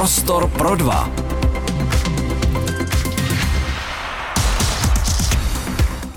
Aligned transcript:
Prostor 0.00 0.48
pro 0.48 0.76
dva. 0.76 1.10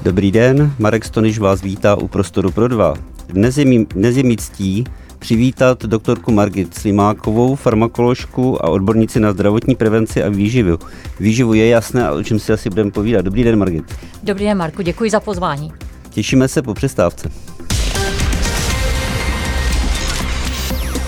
Dobrý 0.01 0.31
den, 0.31 0.73
Marek 0.79 1.05
Stoniš 1.05 1.39
vás 1.39 1.61
vítá 1.61 1.95
u 1.95 2.07
Prostoru 2.07 2.51
pro 2.51 2.67
dva. 2.67 2.93
Dnes 3.27 3.57
je, 3.57 3.65
mý, 3.65 3.85
dnes 3.85 4.17
je 4.17 4.23
mý 4.23 4.37
ctí 4.37 4.83
přivítat 5.19 5.83
doktorku 5.83 6.31
Margit 6.31 6.73
Slimákovou, 6.73 7.55
farmakoložku 7.55 8.65
a 8.65 8.69
odbornici 8.69 9.19
na 9.19 9.31
zdravotní 9.31 9.75
prevenci 9.75 10.23
a 10.23 10.29
výživu. 10.29 10.79
Výživu 11.19 11.53
je 11.53 11.67
jasné, 11.67 12.07
a 12.07 12.11
o 12.11 12.23
čem 12.23 12.39
si 12.39 12.53
asi 12.53 12.69
budeme 12.69 12.91
povídat. 12.91 13.25
Dobrý 13.25 13.43
den, 13.43 13.59
Margit. 13.59 13.95
Dobrý 14.23 14.45
den, 14.45 14.57
Marku, 14.57 14.81
děkuji 14.81 15.09
za 15.09 15.19
pozvání. 15.19 15.71
Těšíme 16.09 16.47
se 16.47 16.61
po 16.61 16.73
přestávce. 16.73 17.29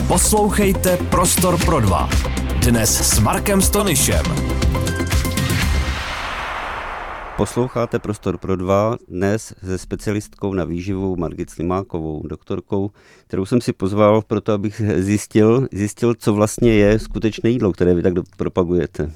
Poslouchejte 0.08 0.98
Prostor 0.98 1.66
pro 1.66 1.80
dva. 1.80 2.10
Dnes 2.66 3.16
s 3.16 3.20
Markem 3.20 3.62
Stonyšem. 3.62 4.26
Posloucháte 7.38 8.00
Prostor 8.00 8.38
pro 8.38 8.56
dva 8.56 8.98
dnes 9.08 9.54
se 9.66 9.78
specialistkou 9.78 10.54
na 10.54 10.64
výživu 10.64 11.16
Margit 11.16 11.50
Slimákovou, 11.50 12.28
doktorkou, 12.28 12.92
kterou 13.28 13.46
jsem 13.46 13.62
si 13.62 13.74
pozval 13.74 14.22
proto, 14.22 14.54
abych 14.54 14.82
zjistil, 14.98 15.68
zjistil, 15.72 16.14
co 16.14 16.34
vlastně 16.34 16.74
je 16.74 17.00
skutečné 17.00 17.50
jídlo, 17.50 17.72
které 17.72 17.94
vy 17.94 18.02
tak 18.02 18.14
propagujete. 18.38 19.12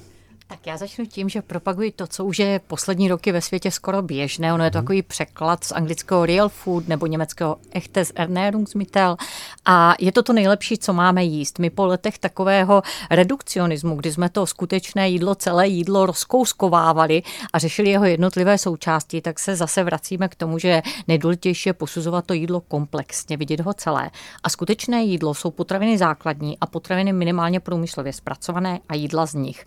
Tak 0.50 0.66
já 0.66 0.76
začnu 0.76 1.06
tím, 1.06 1.28
že 1.28 1.42
propaguji 1.42 1.92
to, 1.92 2.06
co 2.06 2.24
už 2.24 2.38
je 2.38 2.60
poslední 2.66 3.08
roky 3.08 3.32
ve 3.32 3.40
světě 3.40 3.70
skoro 3.70 4.02
běžné. 4.02 4.54
Ono 4.54 4.64
je 4.64 4.70
to 4.70 4.78
mhm. 4.78 4.84
takový 4.84 5.02
překlad 5.02 5.64
z 5.64 5.72
anglického 5.72 6.26
real 6.26 6.48
food 6.48 6.88
nebo 6.88 7.06
německého 7.06 7.56
echtes 7.70 8.12
Ernährungsmittel 8.14 9.16
a 9.64 9.94
je 10.00 10.12
to 10.12 10.22
to 10.22 10.32
nejlepší, 10.32 10.78
co 10.78 10.92
máme 10.92 11.24
jíst. 11.24 11.58
My 11.58 11.70
po 11.70 11.86
letech 11.86 12.18
takového 12.18 12.82
redukcionismu, 13.10 13.96
kdy 13.96 14.12
jsme 14.12 14.28
to 14.28 14.46
skutečné 14.46 15.08
jídlo, 15.08 15.34
celé 15.34 15.68
jídlo 15.68 16.06
rozkouskovávali 16.06 17.22
a 17.52 17.58
řešili 17.58 17.90
jeho 17.90 18.04
jednotlivé 18.04 18.58
součásti, 18.58 19.20
tak 19.20 19.38
se 19.38 19.56
zase 19.56 19.84
vracíme 19.84 20.28
k 20.28 20.34
tomu, 20.34 20.58
že 20.58 20.82
nejdůležitější 21.08 21.68
je 21.68 21.72
posuzovat 21.72 22.26
to 22.26 22.34
jídlo 22.34 22.60
komplexně, 22.60 23.36
vidět 23.36 23.60
ho 23.60 23.74
celé. 23.74 24.10
A 24.42 24.48
skutečné 24.48 25.02
jídlo 25.02 25.34
jsou 25.34 25.50
potraviny 25.50 25.98
základní 25.98 26.58
a 26.60 26.66
potraviny 26.66 27.12
minimálně 27.12 27.60
průmyslově 27.60 28.12
zpracované 28.12 28.80
a 28.88 28.94
jídla 28.94 29.26
z 29.26 29.34
nich. 29.34 29.64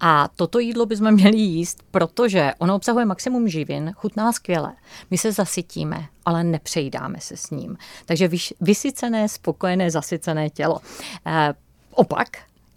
A 0.00 0.25
toto 0.28 0.58
jídlo 0.58 0.86
bychom 0.86 1.12
měli 1.12 1.36
jíst, 1.36 1.82
protože 1.90 2.52
ono 2.58 2.74
obsahuje 2.74 3.04
maximum 3.04 3.48
živin, 3.48 3.92
chutná 3.96 4.32
skvěle. 4.32 4.72
My 5.10 5.18
se 5.18 5.32
zasytíme, 5.32 6.06
ale 6.24 6.44
nepřejídáme 6.44 7.20
se 7.20 7.36
s 7.36 7.50
ním. 7.50 7.76
Takže 8.06 8.30
vysycené, 8.60 9.28
spokojené, 9.28 9.90
zasycené 9.90 10.50
tělo. 10.50 10.80
E, 11.26 11.54
opak, 11.90 12.28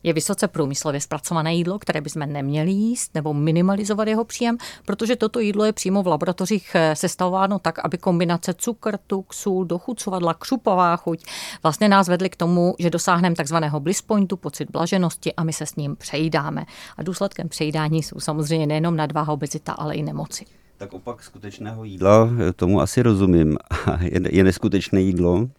je 0.03 0.13
vysoce 0.13 0.47
průmyslově 0.47 1.01
zpracované 1.01 1.55
jídlo, 1.55 1.79
které 1.79 2.01
bychom 2.01 2.19
neměli 2.19 2.71
jíst 2.71 3.15
nebo 3.15 3.33
minimalizovat 3.33 4.07
jeho 4.07 4.25
příjem, 4.25 4.57
protože 4.85 5.15
toto 5.15 5.39
jídlo 5.39 5.65
je 5.65 5.73
přímo 5.73 6.03
v 6.03 6.07
laboratořích 6.07 6.71
eh, 6.75 6.95
sestavováno 6.95 7.59
tak, 7.59 7.79
aby 7.79 7.97
kombinace 7.97 8.53
cukr, 8.53 8.97
tuk, 9.07 9.33
sůl, 9.33 9.65
dochucovadla, 9.65 10.33
křupová 10.33 10.95
chuť 10.95 11.23
vlastně 11.63 11.89
nás 11.89 12.07
vedly 12.07 12.29
k 12.29 12.35
tomu, 12.35 12.75
že 12.79 12.89
dosáhneme 12.89 13.35
takzvaného 13.35 13.79
bliss 13.79 14.01
pointu, 14.01 14.37
pocit 14.37 14.71
blaženosti 14.71 15.33
a 15.33 15.43
my 15.43 15.53
se 15.53 15.65
s 15.65 15.75
ním 15.75 15.95
přejídáme. 15.95 16.65
A 16.97 17.03
důsledkem 17.03 17.49
přejídání 17.49 18.03
jsou 18.03 18.19
samozřejmě 18.19 18.67
nejenom 18.67 18.95
nadváha, 18.95 19.33
obezita, 19.33 19.73
ale 19.73 19.95
i 19.95 20.03
nemoci. 20.03 20.45
Tak 20.77 20.93
opak 20.93 21.23
skutečného 21.23 21.83
jídla, 21.83 22.29
eh, 22.49 22.53
tomu 22.53 22.81
asi 22.81 23.01
rozumím, 23.01 23.57
je, 24.01 24.21
je 24.29 24.43
neskutečné 24.43 25.01
jídlo. 25.01 25.39
No. 25.39 25.49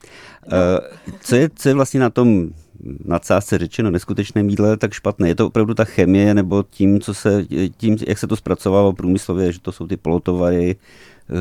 Co, 1.21 1.37
je, 1.37 1.51
co 1.55 1.69
je 1.69 1.75
vlastně 1.75 2.01
na 2.01 2.11
tom 2.11 2.51
nadsázce 3.05 3.59
řečeno 3.59 3.91
neskutečném 3.91 4.49
jídle 4.49 4.77
tak 4.77 4.93
špatné. 4.93 5.29
Je 5.29 5.35
to 5.35 5.47
opravdu 5.47 5.75
ta 5.75 5.85
chemie 5.85 6.35
nebo 6.35 6.65
tím, 6.71 7.01
co 7.01 7.15
se, 7.15 7.45
tím, 7.77 7.97
jak 8.07 8.19
se 8.19 8.27
to 8.27 8.37
zpracovává 8.37 8.93
průmyslově, 8.93 9.53
že 9.53 9.61
to 9.61 9.73
jsou 9.73 9.87
ty 9.87 9.97
polotovary, 9.97 10.77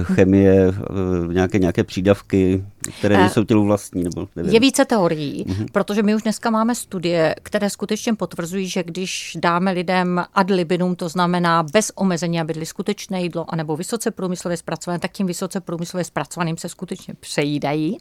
chemie, 0.03 0.73
eh, 0.73 1.33
nějaké, 1.33 1.59
nějaké 1.59 1.83
přídavky, 1.83 2.63
které 2.99 3.19
uh, 3.19 3.27
jsou 3.27 3.43
tělu 3.43 3.65
vlastní? 3.65 4.03
Nebo 4.03 4.27
nevím. 4.35 4.53
Je 4.53 4.59
více 4.59 4.85
teorií, 4.85 5.45
uh-huh. 5.45 5.65
protože 5.71 6.03
my 6.03 6.15
už 6.15 6.21
dneska 6.21 6.49
máme 6.49 6.75
studie, 6.75 7.35
které 7.43 7.69
skutečně 7.69 8.13
potvrzují, 8.13 8.69
že 8.69 8.83
když 8.83 9.37
dáme 9.41 9.71
lidem 9.71 10.23
ad 10.33 10.49
libinum, 10.49 10.95
to 10.95 11.09
znamená 11.09 11.63
bez 11.63 11.91
omezení, 11.95 12.41
aby 12.41 12.53
byli 12.53 12.65
skutečné 12.65 13.21
jídlo, 13.21 13.45
anebo 13.47 13.77
vysoce 13.77 14.11
průmyslově 14.11 14.57
zpracované, 14.57 14.99
tak 14.99 15.11
tím 15.11 15.27
vysoce 15.27 15.61
průmyslově 15.61 16.03
zpracovaným 16.03 16.57
se 16.57 16.69
skutečně 16.69 17.13
přejídají. 17.13 17.97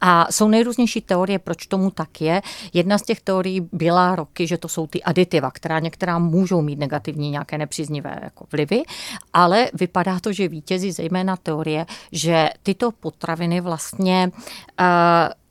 A 0.00 0.32
jsou 0.32 0.48
nejrůznější 0.48 1.00
teorie, 1.00 1.38
proč 1.38 1.66
tomu 1.66 1.90
tak 1.90 2.20
je. 2.20 2.42
Jedna 2.72 2.98
z 2.98 3.02
těch 3.02 3.20
teorií 3.20 3.68
byla 3.72 4.16
roky, 4.16 4.46
že 4.46 4.58
to 4.58 4.68
jsou 4.68 4.86
ty 4.86 5.02
aditiva, 5.02 5.50
která 5.50 5.78
některá 5.78 6.18
můžou 6.18 6.62
mít 6.62 6.78
negativní 6.78 7.30
nějaké 7.30 7.58
nepříznivé 7.58 8.18
jako 8.22 8.46
vlivy, 8.52 8.82
ale 9.32 9.70
vypadá 9.74 10.20
to, 10.20 10.32
že 10.32 10.48
vítězí 10.48 10.92
zejména 10.92 11.36
teorie, 11.36 11.86
že 12.12 12.48
tyto 12.62 12.90
potraviny 12.92 13.60
vlastně 13.60 14.19
uh, 14.28 14.84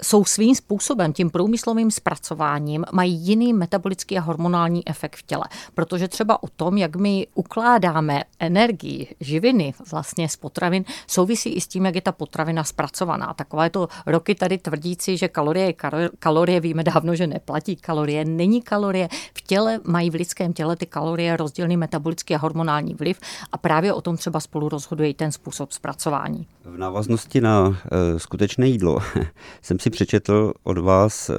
jsou 0.03 0.25
svým 0.25 0.55
způsobem, 0.55 1.13
tím 1.13 1.29
průmyslovým 1.29 1.91
zpracováním, 1.91 2.85
mají 2.91 3.13
jiný 3.13 3.53
metabolický 3.53 4.17
a 4.17 4.21
hormonální 4.21 4.87
efekt 4.87 5.15
v 5.15 5.23
těle. 5.23 5.43
Protože 5.73 6.07
třeba 6.07 6.43
o 6.43 6.47
tom, 6.47 6.77
jak 6.77 6.95
my 6.95 7.27
ukládáme 7.35 8.23
energii, 8.39 9.15
živiny 9.19 9.73
vlastně 9.91 10.29
z 10.29 10.35
potravin, 10.35 10.85
souvisí 11.07 11.49
i 11.49 11.61
s 11.61 11.67
tím, 11.67 11.85
jak 11.85 11.95
je 11.95 12.01
ta 12.01 12.11
potravina 12.11 12.63
zpracovaná. 12.63 13.33
Takové 13.33 13.69
to 13.69 13.87
roky 14.05 14.35
tady 14.35 14.57
tvrdíci, 14.57 15.17
že 15.17 15.27
kalorie 15.27 15.65
je 15.65 15.73
kalorie, 16.19 16.59
víme 16.59 16.83
dávno, 16.83 17.15
že 17.15 17.27
neplatí 17.27 17.75
kalorie, 17.75 18.25
není 18.25 18.61
kalorie. 18.61 19.09
V 19.37 19.41
těle 19.41 19.79
mají 19.83 20.09
v 20.09 20.15
lidském 20.15 20.53
těle 20.53 20.75
ty 20.75 20.85
kalorie 20.85 21.37
rozdílný 21.37 21.77
metabolický 21.77 22.35
a 22.35 22.37
hormonální 22.37 22.93
vliv 22.93 23.19
a 23.51 23.57
právě 23.57 23.93
o 23.93 24.01
tom 24.01 24.17
třeba 24.17 24.39
spolu 24.39 24.69
rozhoduje 24.69 25.09
i 25.09 25.13
ten 25.13 25.31
způsob 25.31 25.71
zpracování. 25.71 26.47
V 26.63 26.77
návaznosti 26.77 27.41
na 27.41 27.67
uh, 27.67 27.75
skutečné 28.49 28.67
jídlo. 28.67 28.99
Jsem 29.61 29.79
si 29.79 29.89
přečetl 29.89 30.53
od 30.63 30.77
vás 30.77 31.29
eh, 31.29 31.33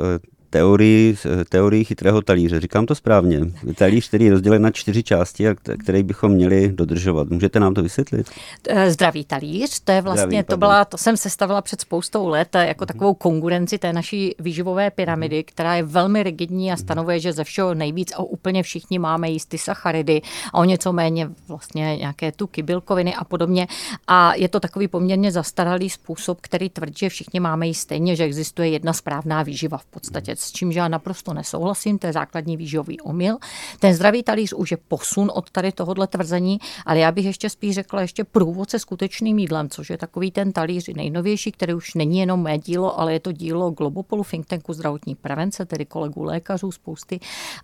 teorii, 0.51 1.17
teorii 1.49 1.85
chytrého 1.85 2.23
talíře. 2.23 2.61
Říkám 2.61 2.87
to 2.87 2.95
správně. 2.95 3.41
Talíř, 3.75 4.09
který 4.09 4.25
je 4.25 4.31
rozdělen 4.31 4.63
na 4.63 4.71
čtyři 4.71 5.03
části, 5.03 5.49
a 5.49 5.55
který 5.55 6.03
bychom 6.03 6.33
měli 6.33 6.73
dodržovat. 6.73 7.29
Můžete 7.31 7.61
nám 7.61 7.75
to 7.75 7.83
vysvětlit? 7.83 8.31
Eh, 8.69 8.91
zdravý 8.91 9.25
talíř, 9.25 9.81
to 9.81 9.93
je 9.93 10.03
vlastně, 10.03 10.27
Zdraví, 10.27 10.45
to 10.45 10.57
byla, 10.57 10.85
to 10.85 10.99
jsem 10.99 11.17
sestavila 11.17 11.63
před 11.63 11.81
spoustou 11.81 12.29
let 12.29 12.55
jako 12.55 12.87
takovou 12.87 13.15
konkurenci 13.15 13.79
té 13.79 13.93
naší 13.93 14.35
výživové 14.39 14.91
pyramidy, 14.91 15.45
která 15.45 15.75
je 15.75 15.83
velmi 15.83 16.23
rigidní 16.23 16.73
a 16.73 16.77
stanovuje, 16.77 17.21
že 17.21 17.33
ze 17.33 17.45
všeho 17.45 17.75
nejvíc 17.75 18.13
a 18.13 18.23
úplně 18.23 18.63
všichni 18.63 18.99
máme 18.99 19.31
jíst 19.31 19.47
ty 19.47 19.59
sacharidy 19.59 20.23
a 20.53 20.59
o 20.59 20.65
něco 20.65 20.93
méně 20.93 21.31
vlastně 21.49 21.97
nějaké 21.97 22.33
tuky, 22.33 22.63
bílkoviny 22.63 23.15
a 23.15 23.25
podobně. 23.25 23.67
A 24.07 24.35
je 24.35 24.49
to 24.49 24.61
takový 24.61 24.89
poměrně 24.89 25.33
zastaralý 25.33 25.91
způsob, 25.91 26.39
který 26.41 26.71
tvrdí, 26.71 26.97
že 26.97 27.09
všichni 27.09 27.41
máme 27.41 27.67
jíst 27.67 27.81
stejně, 27.81 28.17
že 28.17 28.25
existuje 28.25 28.69
jedna 28.69 28.93
správná 28.93 29.43
výživa 29.43 29.79
v 29.79 29.85
podstatě 29.85 30.37
s 30.41 30.53
čímž 30.53 30.75
já 30.75 30.89
naprosto 30.89 31.35
nesouhlasím, 31.35 31.99
to 31.99 32.07
je 32.07 32.13
základní 32.13 32.57
výživový 32.57 33.01
omyl. 33.01 33.37
Ten 33.81 33.95
zdravý 33.95 34.23
talíř 34.23 34.53
už 34.53 34.71
je 34.71 34.77
posun 34.77 35.31
od 35.35 35.51
tady 35.51 35.73
tohohle 35.73 36.07
tvrzení, 36.07 36.59
ale 36.87 36.99
já 36.99 37.13
bych 37.13 37.25
ještě 37.25 37.51
spíš 37.51 37.75
řekla 37.75 38.01
ještě 38.01 38.25
průvod 38.25 38.71
se 38.71 38.79
skutečným 38.79 39.39
jídlem, 39.39 39.69
což 39.69 39.91
je 39.91 39.99
takový 39.99 40.31
ten 40.31 40.53
talíř 40.53 40.89
nejnovější, 40.97 41.53
který 41.53 41.75
už 41.75 41.95
není 41.95 42.19
jenom 42.19 42.43
mé 42.43 42.59
dílo, 42.59 43.01
ale 43.01 43.13
je 43.13 43.21
to 43.21 43.33
dílo 43.33 43.71
Globopolu 43.71 44.25
Think 44.31 44.47
Tanku 44.47 44.73
zdravotní 44.73 45.15
prevence, 45.15 45.67
tedy 45.67 45.87
kolegů 45.87 46.23
lékařů 46.23 46.73
spousty. 46.73 47.21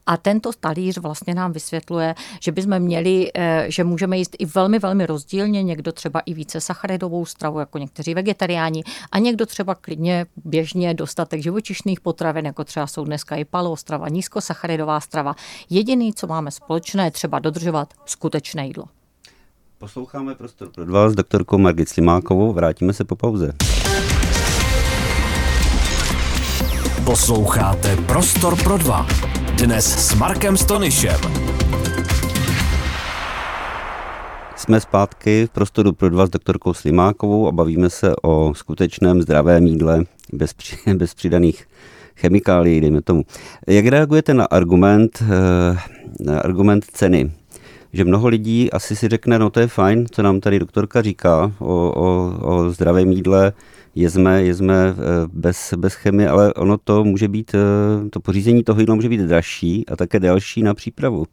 A 0.06 0.16
tento 0.16 0.50
talíř 0.60 0.98
vlastně 0.98 1.34
nám 1.34 1.52
vysvětluje, 1.52 2.14
že 2.40 2.52
bychom 2.52 2.78
měli, 2.78 3.30
eh, 3.34 3.66
že 3.68 3.84
můžeme 3.84 4.18
jíst 4.18 4.36
i 4.38 4.46
velmi, 4.46 4.78
velmi 4.78 5.06
rozdílně, 5.06 5.62
někdo 5.62 5.92
třeba 5.92 6.20
i 6.20 6.34
více 6.34 6.60
sacharidovou 6.60 7.26
stravu, 7.26 7.58
jako 7.58 7.78
někteří 7.78 8.14
vegetariáni, 8.14 8.84
a 9.12 9.18
někdo 9.18 9.46
třeba 9.46 9.74
klidně 9.74 10.26
běžně 10.44 10.94
dostatek 10.94 11.42
živočišných 11.42 12.00
potravin, 12.00 12.46
jako 12.46 12.64
třeba 12.66 12.86
jsou 12.86 13.04
dneska 13.04 13.36
i 13.36 13.44
paleo 13.44 13.76
strava, 13.76 14.08
nízkosacharidová 14.08 15.00
strava. 15.00 15.34
Jediný, 15.70 16.14
co 16.14 16.26
máme 16.26 16.50
společné, 16.50 17.04
je 17.04 17.10
třeba 17.10 17.38
dodržovat 17.38 17.94
skutečné 18.06 18.66
jídlo. 18.66 18.84
Posloucháme 19.78 20.34
prostor 20.34 20.70
pro 20.70 20.86
vás 20.86 21.12
s 21.12 21.14
doktorkou 21.14 21.58
Margit 21.58 21.88
Slimákovou. 21.88 22.52
Vrátíme 22.52 22.92
se 22.92 23.04
po 23.04 23.16
pauze. 23.16 23.52
Posloucháte 27.04 27.96
Prostor 27.96 28.62
pro 28.62 28.78
dva. 28.78 29.06
Dnes 29.58 30.08
s 30.08 30.14
Markem 30.14 30.56
Stonyšem. 30.56 31.20
Jsme 34.56 34.80
zpátky 34.80 35.46
v 35.46 35.50
prostoru 35.50 35.92
pro 35.92 36.10
dva 36.10 36.26
s 36.26 36.30
doktorkou 36.30 36.74
Slimákovou 36.74 37.48
a 37.48 37.52
bavíme 37.52 37.90
se 37.90 38.16
o 38.22 38.54
skutečném 38.54 39.22
zdravém 39.22 39.66
jídle 39.66 40.04
bez, 40.32 40.54
při, 40.54 40.76
bez 40.94 41.14
přidaných 41.14 41.68
chemikálií, 42.16 42.80
dejme 42.80 43.02
tomu. 43.02 43.22
Jak 43.66 43.86
reagujete 43.86 44.34
na 44.34 44.44
argument, 44.44 45.22
eh, 45.22 45.78
na 46.20 46.40
argument 46.40 46.84
ceny? 46.84 47.30
Že 47.92 48.04
mnoho 48.04 48.28
lidí 48.28 48.72
asi 48.72 48.96
si 48.96 49.08
řekne, 49.08 49.38
no 49.38 49.50
to 49.50 49.60
je 49.60 49.66
fajn, 49.66 50.06
co 50.10 50.22
nám 50.22 50.40
tady 50.40 50.58
doktorka 50.58 51.02
říká 51.02 51.52
o, 51.58 51.92
o, 51.96 52.32
o 52.40 52.70
zdravém 52.70 53.12
jídle, 53.12 53.52
jezme, 53.96 54.42
jezme 54.42 54.74
eh, 54.74 54.94
bez, 55.32 55.74
bez 55.76 55.94
chemie, 55.94 56.28
ale 56.28 56.54
ono 56.54 56.78
to 56.78 57.04
může 57.04 57.28
být, 57.28 57.54
eh, 57.54 58.08
to 58.10 58.20
pořízení 58.20 58.64
toho 58.64 58.80
jídla 58.80 58.94
může 58.94 59.08
být 59.08 59.20
dražší 59.20 59.84
a 59.88 59.96
také 59.96 60.20
další 60.20 60.62
na 60.62 60.74
přípravu. 60.74 61.24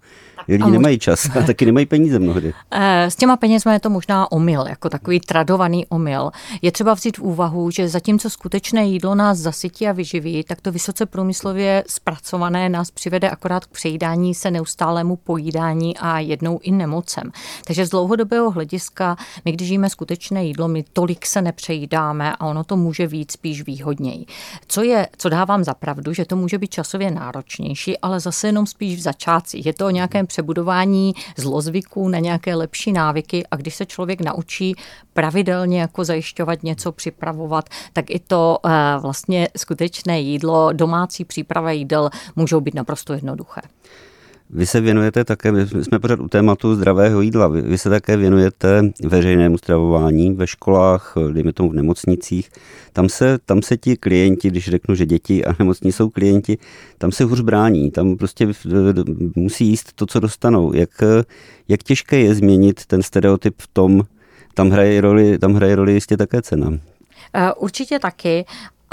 Lidi 0.47 0.71
nemají 0.71 0.99
čas 0.99 1.35
a 1.35 1.41
taky 1.41 1.65
nemají 1.65 1.85
peníze 1.85 2.19
mnohdy. 2.19 2.53
Eh, 2.75 3.11
s 3.11 3.15
těma 3.15 3.37
penězmi 3.37 3.73
je 3.73 3.79
to 3.79 3.89
možná 3.89 4.31
omyl, 4.31 4.65
jako 4.69 4.89
takový 4.89 5.19
tradovaný 5.19 5.85
omyl. 5.87 6.31
Je 6.61 6.71
třeba 6.71 6.93
vzít 6.93 7.17
v 7.17 7.21
úvahu, 7.21 7.71
že 7.71 7.89
zatímco 7.89 8.29
skutečné 8.29 8.85
jídlo 8.85 9.15
nás 9.15 9.37
zasytí 9.37 9.87
a 9.87 9.91
vyživí, 9.91 10.43
tak 10.43 10.61
to 10.61 10.71
vysoce 10.71 11.05
průmyslově 11.05 11.83
zpracované 11.87 12.69
nás 12.69 12.91
přivede 12.91 13.29
akorát 13.29 13.65
k 13.65 13.69
přejídání 13.69 14.33
se 14.35 14.51
neustálému 14.51 15.15
pojídání 15.15 15.97
a 15.97 16.19
jednou 16.19 16.59
i 16.61 16.71
nemocem. 16.71 17.31
Takže 17.67 17.85
z 17.85 17.89
dlouhodobého 17.89 18.51
hlediska, 18.51 19.15
my 19.45 19.51
když 19.51 19.69
jíme 19.69 19.89
skutečné 19.89 20.45
jídlo, 20.45 20.67
my 20.67 20.85
tolik 20.93 21.25
se 21.25 21.41
nepřejídáme 21.41 22.35
a 22.35 22.45
ono 22.53 22.63
to 22.63 22.77
může 22.77 23.07
víc 23.07 23.31
spíš 23.31 23.63
výhodněji. 23.63 24.25
Co 24.67 24.83
je, 24.83 25.07
co 25.17 25.29
dávám 25.29 25.63
za 25.63 25.73
pravdu, 25.73 26.13
že 26.13 26.25
to 26.25 26.35
může 26.35 26.57
být 26.57 26.71
časově 26.71 27.11
náročnější, 27.11 27.97
ale 27.97 28.19
zase 28.19 28.47
jenom 28.47 28.67
spíš 28.67 28.99
v 28.99 29.01
začátcích. 29.01 29.65
Je 29.65 29.73
to 29.73 29.85
o 29.85 29.89
nějakém 29.89 30.27
přebudování 30.27 31.13
zlozvyků 31.37 32.09
na 32.09 32.19
nějaké 32.19 32.55
lepší 32.55 32.91
návyky 32.91 33.43
a 33.51 33.55
když 33.55 33.75
se 33.75 33.85
člověk 33.85 34.21
naučí 34.21 34.75
pravidelně 35.13 35.81
jako 35.81 36.05
zajišťovat 36.05 36.63
něco, 36.63 36.91
připravovat, 36.91 37.69
tak 37.93 38.09
i 38.09 38.19
to 38.19 38.57
uh, 38.65 38.71
vlastně 39.01 39.47
skutečné 39.57 40.21
jídlo, 40.21 40.73
domácí 40.73 41.25
příprava 41.25 41.71
jídel 41.71 42.09
můžou 42.35 42.61
být 42.61 42.73
naprosto 42.73 43.13
jednoduché. 43.13 43.61
Vy 44.55 44.65
se 44.65 44.81
věnujete 44.81 45.23
také, 45.23 45.51
my 45.51 45.67
jsme 45.83 45.99
pořád 45.99 46.19
u 46.19 46.27
tématu 46.27 46.75
zdravého 46.75 47.21
jídla, 47.21 47.47
vy, 47.47 47.61
vy 47.61 47.77
se 47.77 47.89
také 47.89 48.17
věnujete 48.17 48.81
veřejnému 49.03 49.57
stravování 49.57 50.33
ve 50.33 50.47
školách, 50.47 51.13
dejme 51.31 51.53
tomu 51.53 51.69
v 51.69 51.73
nemocnicích. 51.73 52.49
Tam 52.93 53.09
se, 53.09 53.37
tam 53.45 53.61
se 53.61 53.77
ti 53.77 53.97
klienti, 53.97 54.49
když 54.49 54.69
řeknu, 54.69 54.95
že 54.95 55.05
děti 55.05 55.45
a 55.45 55.55
nemocní 55.59 55.91
jsou 55.91 56.09
klienti, 56.09 56.57
tam 56.97 57.11
se 57.11 57.23
hůř 57.23 57.41
brání, 57.41 57.91
tam 57.91 58.17
prostě 58.17 58.47
musí 59.35 59.67
jíst 59.67 59.93
to, 59.93 60.05
co 60.05 60.19
dostanou. 60.19 60.73
Jak, 60.73 60.89
jak 61.67 61.83
těžké 61.83 62.19
je 62.19 62.35
změnit 62.35 62.85
ten 62.85 63.03
stereotyp 63.03 63.55
v 63.57 63.67
tom, 63.67 64.03
tam 64.53 64.69
hraje 64.69 65.01
roli, 65.01 65.39
tam 65.39 65.53
hraje 65.53 65.75
roli 65.75 65.93
jistě 65.93 66.17
také 66.17 66.41
cena. 66.41 66.79
Eh, 67.35 67.53
určitě 67.53 67.99
taky 67.99 68.45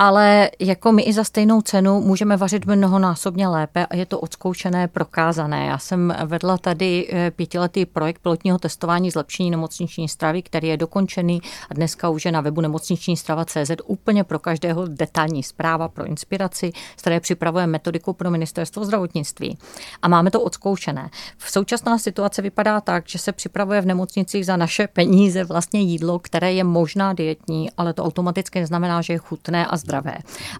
ale 0.02 0.50
jako 0.58 0.92
my 0.92 1.02
i 1.02 1.12
za 1.12 1.24
stejnou 1.24 1.60
cenu 1.60 2.00
můžeme 2.00 2.36
vařit 2.36 2.66
mnohonásobně 2.66 3.48
lépe 3.48 3.86
a 3.86 3.96
je 3.96 4.06
to 4.06 4.20
odzkoušené, 4.20 4.88
prokázané. 4.88 5.66
Já 5.66 5.78
jsem 5.78 6.14
vedla 6.24 6.58
tady 6.58 7.08
eh, 7.12 7.30
pětiletý 7.30 7.86
projekt 7.86 8.18
pilotního 8.18 8.58
testování 8.58 9.10
zlepšení 9.10 9.50
nemocniční 9.50 10.08
stravy, 10.08 10.42
který 10.42 10.68
je 10.68 10.76
dokončený 10.76 11.40
a 11.70 11.74
dneska 11.74 12.08
už 12.08 12.24
je 12.24 12.32
na 12.32 12.40
webu 12.40 12.60
nemocniční 12.60 13.16
strava 13.16 13.44
CZ 13.44 13.70
úplně 13.84 14.24
pro 14.24 14.38
každého 14.38 14.86
detailní 14.86 15.42
zpráva 15.42 15.88
pro 15.88 16.04
inspiraci, 16.04 16.72
z 16.96 17.00
které 17.00 17.20
připravuje 17.20 17.66
metodiku 17.66 18.12
pro 18.12 18.30
ministerstvo 18.30 18.84
zdravotnictví. 18.84 19.58
A 20.02 20.08
máme 20.08 20.30
to 20.30 20.40
odzkoušené. 20.40 21.10
V 21.38 21.50
současná 21.50 21.98
situace 21.98 22.42
vypadá 22.42 22.80
tak, 22.80 23.08
že 23.08 23.18
se 23.18 23.32
připravuje 23.32 23.80
v 23.80 23.86
nemocnicích 23.86 24.46
za 24.46 24.56
naše 24.56 24.88
peníze 24.88 25.44
vlastně 25.44 25.80
jídlo, 25.80 26.18
které 26.18 26.52
je 26.52 26.64
možná 26.64 27.12
dietní, 27.12 27.70
ale 27.76 27.92
to 27.92 28.04
automaticky 28.04 28.60
neznamená, 28.60 29.02
že 29.02 29.12
je 29.12 29.18
chutné 29.18 29.66
a 29.66 29.76
zdravé. 29.76 29.89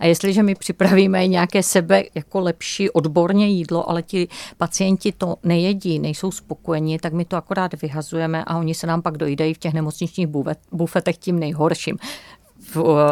A 0.01 0.07
jestliže 0.07 0.43
my 0.43 0.55
připravíme 0.55 1.27
nějaké 1.27 1.63
sebe 1.63 2.03
jako 2.15 2.41
lepší 2.41 2.91
odborně 2.91 3.49
jídlo, 3.49 3.91
ale 3.91 4.03
ti 4.03 4.29
pacienti 4.57 5.13
to 5.13 5.37
nejedí, 5.43 5.99
nejsou 5.99 6.31
spokojeni, 6.31 6.99
tak 6.99 7.13
my 7.13 7.25
to 7.25 7.37
akorát 7.37 7.83
vyhazujeme 7.83 8.45
a 8.45 8.59
oni 8.59 8.75
se 8.75 8.87
nám 8.87 9.03
pak 9.03 9.19
dojídají 9.19 9.55
v 9.55 9.59
těch 9.59 9.75
nemocničních 9.75 10.27
bufetech 10.73 11.19
tím 11.19 11.39
nejhorším 11.39 11.99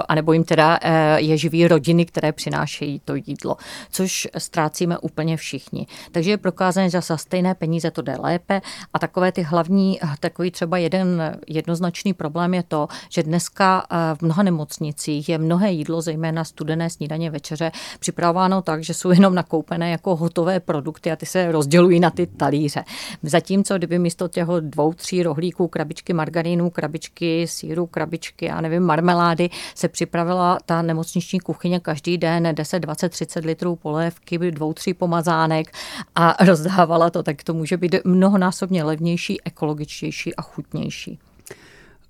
anebo 0.08 0.32
jim 0.32 0.44
teda 0.44 0.78
eh, 0.82 1.20
je 1.20 1.36
živí 1.36 1.68
rodiny, 1.68 2.06
které 2.06 2.32
přinášejí 2.32 3.00
to 3.04 3.14
jídlo, 3.14 3.56
což 3.90 4.28
ztrácíme 4.38 4.98
úplně 4.98 5.36
všichni. 5.36 5.86
Takže 6.12 6.30
je 6.30 6.36
prokázané, 6.36 6.90
že 6.90 7.00
za 7.00 7.16
stejné 7.16 7.54
peníze 7.54 7.90
to 7.90 8.02
jde 8.02 8.16
lépe 8.20 8.60
a 8.94 8.98
takové 8.98 9.32
ty 9.32 9.42
hlavní, 9.42 9.98
takový 10.20 10.50
třeba 10.50 10.78
jeden 10.78 11.38
jednoznačný 11.46 12.12
problém 12.14 12.54
je 12.54 12.62
to, 12.62 12.88
že 13.08 13.22
dneska 13.22 13.86
eh, 13.90 13.96
v 14.14 14.22
mnoha 14.22 14.42
nemocnicích 14.42 15.28
je 15.28 15.38
mnohé 15.38 15.72
jídlo, 15.72 16.02
zejména 16.02 16.44
studené 16.44 16.90
snídaně 16.90 17.30
večeře, 17.30 17.72
připravováno 17.98 18.62
tak, 18.62 18.84
že 18.84 18.94
jsou 18.94 19.10
jenom 19.10 19.34
nakoupené 19.34 19.90
jako 19.90 20.16
hotové 20.16 20.60
produkty 20.60 21.12
a 21.12 21.16
ty 21.16 21.26
se 21.26 21.52
rozdělují 21.52 22.00
na 22.00 22.10
ty 22.10 22.26
talíře. 22.26 22.84
Zatímco 23.22 23.78
kdyby 23.78 23.98
místo 23.98 24.28
těch 24.28 24.46
dvou, 24.60 24.92
tří 24.92 25.22
rohlíků, 25.22 25.68
krabičky 25.68 26.12
margarínu, 26.12 26.70
krabičky 26.70 27.46
síru, 27.46 27.86
krabičky, 27.86 28.50
a 28.50 28.60
nevím, 28.60 28.82
marmelády, 28.82 29.47
se 29.74 29.88
připravila 29.88 30.58
ta 30.66 30.82
nemocniční 30.82 31.40
kuchyně 31.40 31.80
každý 31.80 32.18
den 32.18 32.48
10, 32.52 32.78
20, 32.78 33.08
30 33.08 33.44
litrů 33.44 33.76
polévky, 33.76 34.38
dvou, 34.38 34.72
tři 34.72 34.94
pomazánek 34.94 35.72
a 36.14 36.44
rozdávala 36.44 37.10
to, 37.10 37.22
tak 37.22 37.42
to 37.42 37.54
může 37.54 37.76
být 37.76 37.94
mnohonásobně 38.04 38.84
levnější, 38.84 39.40
ekologičtější 39.44 40.36
a 40.36 40.42
chutnější. 40.42 41.18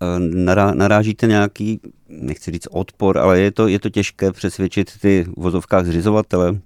Eh, 0.03 0.75
narážíte 0.75 1.27
nějaký, 1.27 1.81
nechci 2.09 2.51
říct 2.51 2.69
odpor, 2.71 3.19
ale 3.19 3.41
je 3.41 3.51
to, 3.51 3.69
je 3.69 3.79
to 3.79 3.91
těžké 3.91 4.33
přesvědčit 4.33 4.91
ty 5.01 5.27
v 5.37 5.43
vozovkách 5.43 5.87
zřizovatele 5.87 6.59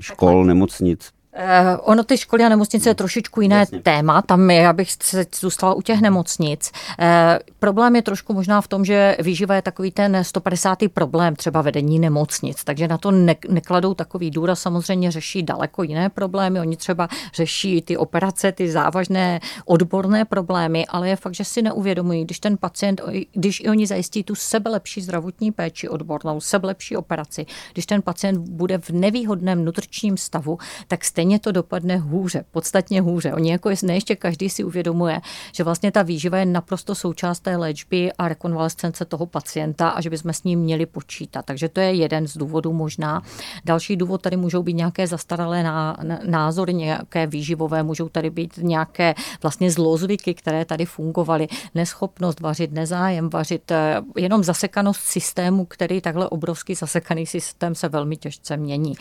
škol, 0.00 0.44
nemocnic, 0.44 1.10
ono 1.80 2.04
ty 2.04 2.18
školy 2.18 2.44
a 2.44 2.48
nemocnice 2.48 2.90
je 2.90 2.94
trošičku 2.94 3.40
jiné 3.40 3.58
Jasně. 3.58 3.80
téma, 3.80 4.22
tam 4.22 4.50
je, 4.50 4.68
abych 4.68 4.90
se 5.02 5.26
zůstala 5.40 5.74
u 5.74 5.82
těch 5.82 6.00
nemocnic. 6.00 6.72
Uh, 6.98 7.06
problém 7.58 7.96
je 7.96 8.02
trošku 8.02 8.34
možná 8.34 8.60
v 8.60 8.68
tom, 8.68 8.84
že 8.84 9.16
výživa 9.22 9.54
je 9.54 9.62
takový 9.62 9.90
ten 9.90 10.24
150. 10.24 10.78
problém 10.94 11.36
třeba 11.36 11.62
vedení 11.62 11.98
nemocnic, 11.98 12.64
takže 12.64 12.88
na 12.88 12.98
to 12.98 13.10
ne, 13.10 13.34
nekladou 13.48 13.94
takový 13.94 14.30
důraz, 14.30 14.60
samozřejmě 14.60 15.10
řeší 15.10 15.42
daleko 15.42 15.82
jiné 15.82 16.08
problémy, 16.08 16.60
oni 16.60 16.76
třeba 16.76 17.08
řeší 17.34 17.82
ty 17.82 17.96
operace, 17.96 18.52
ty 18.52 18.70
závažné 18.70 19.40
odborné 19.64 20.24
problémy, 20.24 20.86
ale 20.86 21.08
je 21.08 21.16
fakt, 21.16 21.34
že 21.34 21.44
si 21.44 21.62
neuvědomují, 21.62 22.24
když 22.24 22.40
ten 22.40 22.56
pacient, 22.56 23.00
když 23.32 23.60
i 23.60 23.68
oni 23.68 23.86
zajistí 23.86 24.24
tu 24.24 24.34
sebelepší 24.34 25.00
zdravotní 25.00 25.52
péči 25.52 25.88
odbornou, 25.88 26.40
sebelepší 26.40 26.96
operaci, 26.96 27.46
když 27.72 27.86
ten 27.86 28.02
pacient 28.02 28.38
bude 28.48 28.78
v 28.78 28.90
nevýhodném 28.90 29.64
nutričním 29.64 30.16
stavu, 30.16 30.58
tak 30.88 31.04
stejně 31.04 31.25
stejně 31.26 31.38
to 31.38 31.52
dopadne 31.52 31.96
hůře, 31.96 32.44
podstatně 32.50 33.00
hůře. 33.00 33.34
Oni 33.34 33.50
jako 33.50 33.70
ne 33.82 33.94
ještě 33.94 34.16
každý 34.16 34.50
si 34.50 34.64
uvědomuje, 34.64 35.20
že 35.52 35.64
vlastně 35.64 35.92
ta 35.92 36.02
výživa 36.02 36.38
je 36.38 36.46
naprosto 36.46 36.94
součást 36.94 37.40
té 37.40 37.56
léčby 37.56 38.12
a 38.18 38.28
rekonvalescence 38.28 39.04
toho 39.04 39.26
pacienta 39.26 39.88
a 39.88 40.00
že 40.00 40.10
bychom 40.10 40.32
s 40.32 40.44
ním 40.44 40.60
měli 40.60 40.86
počítat. 40.86 41.44
Takže 41.44 41.68
to 41.68 41.80
je 41.80 41.94
jeden 41.94 42.26
z 42.26 42.36
důvodů 42.36 42.72
možná. 42.72 43.22
Další 43.64 43.96
důvod 43.96 44.22
tady 44.22 44.36
můžou 44.36 44.62
být 44.62 44.74
nějaké 44.74 45.06
zastaralé 45.06 45.64
názory, 46.26 46.74
nějaké 46.74 47.26
výživové, 47.26 47.82
můžou 47.82 48.08
tady 48.08 48.30
být 48.30 48.58
nějaké 48.62 49.14
vlastně 49.42 49.70
zlozvyky, 49.70 50.34
které 50.34 50.64
tady 50.64 50.84
fungovaly, 50.86 51.48
neschopnost 51.74 52.40
vařit, 52.40 52.72
nezájem 52.72 53.30
vařit, 53.30 53.70
eh, 53.70 54.00
jenom 54.16 54.44
zasekanost 54.44 55.00
systému, 55.00 55.64
který 55.64 56.00
takhle 56.00 56.28
obrovský 56.28 56.74
zasekaný 56.74 57.26
systém 57.26 57.74
se 57.74 57.88
velmi 57.88 58.16
těžce 58.16 58.56
mění. 58.56 58.94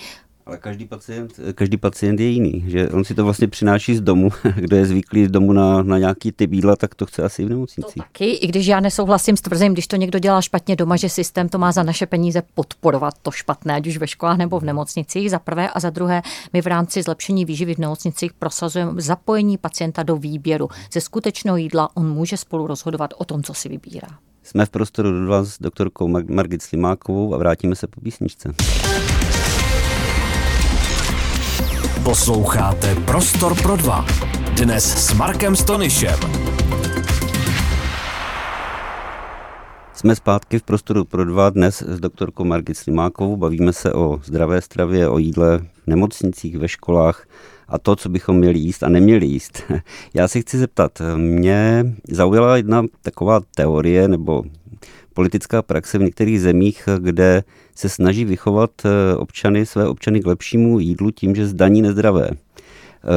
Ale 0.48 0.58
každý 0.58 0.86
pacient, 0.86 1.40
každý 1.56 1.78
pacient 1.78 2.20
je 2.20 2.28
jiný, 2.28 2.64
že 2.68 2.90
on 2.90 3.04
si 3.04 3.16
to 3.16 3.24
vlastně 3.24 3.48
přináší 3.48 3.96
z 3.96 4.02
domu. 4.02 4.30
Kdo 4.56 4.78
je 4.78 4.86
zvyklý 4.86 5.26
z 5.26 5.32
domu 5.32 5.54
na, 5.54 5.84
na 5.84 5.98
nějaký 5.98 6.32
typ 6.32 6.54
jídla, 6.54 6.76
tak 6.76 6.96
to 6.96 7.06
chce 7.06 7.24
asi 7.24 7.42
i 7.42 7.46
v 7.46 7.50
nemocnici. 7.50 7.94
To 7.94 8.04
taky, 8.04 8.32
i 8.32 8.48
když 8.48 8.68
já 8.68 8.80
nesouhlasím 8.80 9.38
s 9.38 9.42
tvrzením, 9.42 9.74
když 9.74 9.88
to 9.88 9.96
někdo 9.96 10.20
dělá 10.20 10.42
špatně 10.42 10.76
doma, 10.76 10.96
že 10.96 11.10
systém 11.10 11.50
to 11.50 11.58
má 11.58 11.72
za 11.72 11.84
naše 11.84 12.06
peníze 12.06 12.42
podporovat 12.54 13.14
to 13.22 13.32
špatné, 13.32 13.76
ať 13.76 13.88
už 13.88 13.98
ve 13.98 14.08
školách 14.08 14.38
nebo 14.38 14.60
v 14.60 14.64
nemocnicích, 14.64 15.32
za 15.32 15.40
prvé 15.40 15.70
a 15.70 15.80
za 15.80 15.90
druhé, 15.90 16.22
my 16.54 16.62
v 16.62 16.68
rámci 16.68 17.04
zlepšení 17.04 17.46
výživy 17.46 17.76
v 17.76 17.80
nemocnicích 17.80 18.34
prosazujeme 18.34 19.02
zapojení 19.02 19.58
pacienta 19.58 20.04
do 20.04 20.16
výběru. 20.16 20.68
Ze 20.94 21.02
skutečného 21.02 21.58
jídla 21.58 21.90
on 21.94 22.10
může 22.10 22.38
spolu 22.38 22.68
rozhodovat 22.68 23.14
o 23.18 23.26
tom, 23.26 23.44
co 23.44 23.54
si 23.54 23.70
vybírá. 23.70 24.08
Jsme 24.44 24.66
v 24.66 24.70
prostoru 24.70 25.12
do 25.12 25.26
dva 25.26 25.44
s 25.44 25.60
doktorkou 25.60 26.08
Margit 26.08 26.62
Slimákovou 26.62 27.34
a 27.34 27.38
vrátíme 27.38 27.76
se 27.76 27.88
po 27.88 28.02
písničce. 28.02 28.54
Posloucháte 32.06 32.96
Prostor 32.96 33.62
pro 33.62 33.78
dva. 33.78 34.06
Dnes 34.58 35.08
s 35.08 35.14
Markem 35.14 35.56
Stonyšem. 35.56 36.20
Jsme 39.94 40.16
zpátky 40.16 40.60
v 40.60 40.64
prostoru 40.64 41.06
pro 41.06 41.26
dva 41.26 41.50
dnes 41.50 41.82
s 41.82 42.00
doktorkou 42.00 42.44
Margit 42.44 42.78
Slimákovou. 42.78 43.38
Bavíme 43.38 43.74
se 43.74 43.94
o 43.94 44.20
zdravé 44.24 44.62
stravě, 44.62 45.10
o 45.10 45.18
jídle 45.18 45.58
v 45.58 45.88
nemocnicích, 45.88 46.58
ve 46.58 46.68
školách 46.68 47.28
a 47.68 47.78
to, 47.78 47.96
co 47.96 48.10
bychom 48.10 48.38
měli 48.38 48.60
jíst 48.60 48.84
a 48.84 48.90
neměli 48.90 49.26
jíst. 49.26 49.64
Já 50.14 50.28
si 50.28 50.42
chci 50.42 50.58
zeptat, 50.58 51.02
mě 51.16 51.86
zaujala 52.10 52.58
jedna 52.58 52.86
taková 53.02 53.40
teorie 53.56 54.08
nebo 54.08 54.44
politická 55.16 55.62
praxe 55.62 55.98
v 55.98 56.02
některých 56.02 56.42
zemích, 56.42 56.90
kde 57.00 57.44
se 57.76 57.90
snaží 57.90 58.26
vychovat 58.26 58.72
eh, 58.86 59.16
občany, 59.16 59.66
své 59.66 59.88
občany 59.88 60.20
k 60.20 60.28
lepšímu 60.28 60.80
jídlu 60.80 61.12
tím, 61.12 61.36
že 61.36 61.48
zdaní 61.48 61.82
nezdravé. 61.82 62.30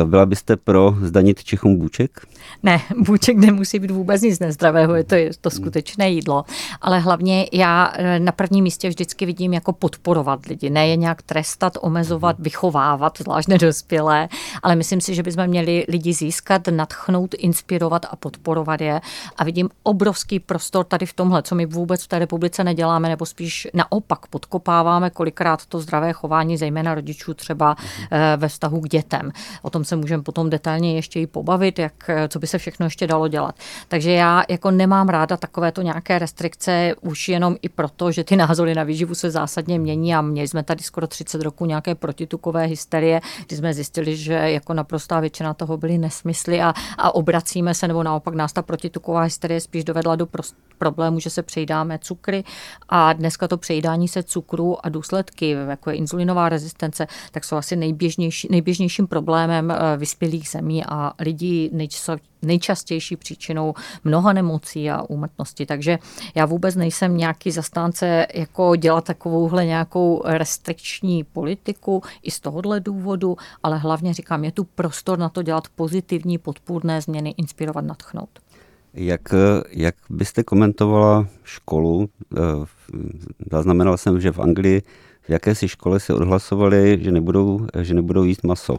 Byla 0.04 0.26
byste 0.26 0.56
pro 0.56 0.94
zdanit 1.02 1.44
Čechům 1.44 1.78
bůček? 1.78 2.26
Ne, 2.62 2.80
bůček 3.06 3.36
nemusí 3.36 3.78
být 3.78 3.90
vůbec 3.90 4.22
nic 4.22 4.38
nezdravého, 4.38 4.94
je 4.94 5.04
to, 5.04 5.14
je 5.14 5.30
to 5.40 5.50
skutečné 5.50 6.10
jídlo. 6.10 6.44
Ale 6.80 6.98
hlavně 6.98 7.48
já 7.52 7.92
na 8.18 8.32
prvním 8.32 8.64
místě 8.64 8.88
vždycky 8.88 9.26
vidím 9.26 9.52
jako 9.52 9.72
podporovat 9.72 10.46
lidi, 10.46 10.70
ne 10.70 10.88
je 10.88 10.96
nějak 10.96 11.22
trestat, 11.22 11.78
omezovat, 11.80 12.36
vychovávat, 12.38 13.18
zvlášť 13.18 13.48
nedospělé, 13.48 14.28
ale 14.62 14.76
myslím 14.76 15.00
si, 15.00 15.14
že 15.14 15.22
bychom 15.22 15.46
měli 15.46 15.84
lidi 15.88 16.12
získat, 16.12 16.62
natchnout, 16.70 17.34
inspirovat 17.38 18.06
a 18.10 18.16
podporovat 18.16 18.80
je. 18.80 19.00
A 19.36 19.44
vidím 19.44 19.70
obrovský 19.82 20.40
prostor 20.40 20.84
tady 20.84 21.06
v 21.06 21.12
tomhle, 21.12 21.42
co 21.42 21.54
my 21.54 21.66
vůbec 21.66 22.04
v 22.04 22.08
té 22.08 22.18
republice 22.18 22.64
neděláme, 22.64 23.08
nebo 23.08 23.26
spíš 23.26 23.68
naopak 23.74 24.26
podkopáváme 24.26 25.10
kolikrát 25.10 25.66
to 25.66 25.80
zdravé 25.80 26.12
chování, 26.12 26.56
zejména 26.56 26.94
rodičů 26.94 27.34
třeba 27.34 27.76
eh, 28.10 28.36
ve 28.36 28.48
vztahu 28.48 28.80
k 28.80 28.88
dětem. 28.88 29.32
O 29.62 29.70
tom 29.70 29.77
se 29.84 29.96
můžeme 29.96 30.22
potom 30.22 30.50
detailně 30.50 30.94
ještě 30.94 31.20
i 31.20 31.26
pobavit, 31.26 31.78
jak, 31.78 32.10
co 32.28 32.38
by 32.38 32.46
se 32.46 32.58
všechno 32.58 32.86
ještě 32.86 33.06
dalo 33.06 33.28
dělat. 33.28 33.54
Takže 33.88 34.10
já 34.10 34.42
jako 34.48 34.70
nemám 34.70 35.08
ráda 35.08 35.36
takovéto 35.36 35.82
nějaké 35.82 36.18
restrikce 36.18 36.94
už 37.00 37.28
jenom 37.28 37.56
i 37.62 37.68
proto, 37.68 38.12
že 38.12 38.24
ty 38.24 38.36
názory 38.36 38.74
na 38.74 38.82
výživu 38.82 39.14
se 39.14 39.30
zásadně 39.30 39.78
mění 39.78 40.14
a 40.14 40.20
měli 40.20 40.48
jsme 40.48 40.62
tady 40.62 40.82
skoro 40.82 41.06
30 41.06 41.42
roků 41.42 41.66
nějaké 41.66 41.94
protitukové 41.94 42.64
hysterie, 42.64 43.20
kdy 43.46 43.56
jsme 43.56 43.74
zjistili, 43.74 44.16
že 44.16 44.32
jako 44.32 44.74
naprostá 44.74 45.20
většina 45.20 45.54
toho 45.54 45.76
byly 45.76 45.98
nesmysly 45.98 46.62
a, 46.62 46.74
a 46.98 47.14
obracíme 47.14 47.74
se, 47.74 47.88
nebo 47.88 48.02
naopak 48.02 48.34
nás 48.34 48.52
ta 48.52 48.62
protituková 48.62 49.22
hysterie 49.22 49.60
spíš 49.60 49.84
dovedla 49.84 50.16
do 50.16 50.26
prost, 50.26 50.56
problému, 50.78 51.20
že 51.20 51.30
se 51.30 51.42
přejídáme 51.42 51.98
cukry 51.98 52.44
a 52.88 53.12
dneska 53.12 53.48
to 53.48 53.56
přejídání 53.56 54.08
se 54.08 54.22
cukru 54.22 54.86
a 54.86 54.88
důsledky, 54.88 55.50
jako 55.50 55.90
je 55.90 55.96
insulinová 55.96 56.48
rezistence, 56.48 57.06
tak 57.32 57.44
jsou 57.44 57.56
asi 57.56 57.76
nejběžnější, 57.76 58.48
nejběžnějším 58.50 59.06
problémem 59.06 59.67
eh, 59.70 59.96
vyspělých 59.96 60.48
zemí 60.48 60.84
a 60.84 61.12
lidí 61.20 61.70
nejčastější 62.42 63.16
příčinou 63.16 63.74
mnoha 64.04 64.32
nemocí 64.32 64.90
a 64.90 65.02
úmrtnosti. 65.02 65.66
Takže 65.66 65.98
já 66.34 66.46
vůbec 66.46 66.76
nejsem 66.76 67.16
nějaký 67.16 67.50
zastánce 67.50 68.26
jako 68.34 68.76
dělat 68.76 69.04
takovouhle 69.04 69.66
nějakou 69.66 70.22
restrikční 70.24 71.24
politiku 71.24 72.02
i 72.22 72.30
z 72.30 72.40
tohohle 72.40 72.80
důvodu, 72.80 73.36
ale 73.62 73.78
hlavně 73.78 74.14
říkám, 74.14 74.44
je 74.44 74.52
tu 74.52 74.64
prostor 74.64 75.18
na 75.18 75.28
to 75.28 75.42
dělat 75.42 75.68
pozitivní 75.74 76.38
podpůrné 76.38 77.00
změny, 77.00 77.34
inspirovat, 77.36 77.84
natchnout. 77.84 78.28
Jak, 78.94 79.34
jak 79.70 79.94
byste 80.10 80.42
komentovala 80.42 81.26
školu? 81.44 82.08
Eh, 82.36 82.38
zaznamenal 83.50 83.96
jsem, 83.96 84.20
že 84.20 84.32
v 84.32 84.38
Anglii 84.38 84.82
v 85.22 85.30
jakési 85.30 85.68
škole 85.68 86.00
si 86.00 86.12
odhlasovali, 86.12 86.98
že 87.00 87.12
nebudou, 87.12 87.66
že 87.82 87.94
nebudou 87.94 88.22
jíst 88.22 88.44
maso. 88.44 88.78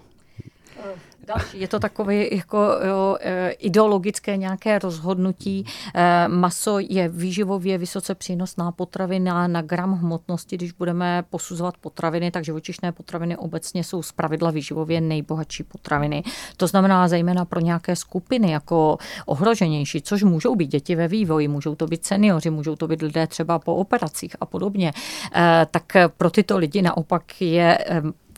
Další. 1.28 1.60
Je 1.60 1.68
to 1.68 1.80
takové 1.80 2.36
jako 2.36 2.58
jo, 2.88 3.18
e, 3.20 3.50
ideologické 3.52 4.38
nějaké 4.38 4.80
rozhodnutí. 4.80 5.66
E, 5.96 6.28
maso 6.28 6.80
je 6.80 7.10
výživově 7.10 7.78
vysoce 7.78 8.16
přínosná 8.16 8.72
potravina 8.72 9.48
na 9.48 9.62
gram 9.62 9.94
hmotnosti, 9.94 10.58
když 10.58 10.72
budeme 10.72 11.24
posuzovat 11.30 11.78
potraviny, 11.78 12.32
tak 12.32 12.46
živočišné 12.46 12.92
potraviny 12.92 13.38
obecně 13.38 13.84
jsou 13.84 14.04
zpravidla 14.04 14.52
výživově 14.52 15.02
nejbohatší 15.02 15.64
potraviny. 15.64 16.24
To 16.58 16.68
znamená 16.68 17.08
zejména 17.08 17.46
pro 17.46 17.60
nějaké 17.60 17.96
skupiny 17.96 18.52
jako 18.52 18.98
ohroženější, 19.26 20.02
což 20.02 20.24
můžou 20.24 20.56
být 20.56 20.72
děti 20.72 20.96
ve 20.96 21.08
vývoji, 21.08 21.48
můžou 21.48 21.76
to 21.76 21.88
být 21.88 22.06
seniori, 22.06 22.50
můžou 22.50 22.76
to 22.76 22.88
být 22.88 23.02
lidé 23.02 23.28
třeba 23.28 23.60
po 23.60 23.76
operacích 23.76 24.36
a 24.42 24.46
podobně. 24.46 24.92
E, 25.36 25.68
tak 25.72 25.94
pro 26.18 26.30
tyto 26.30 26.58
lidi 26.58 26.82
naopak 26.82 27.42
je 27.42 27.78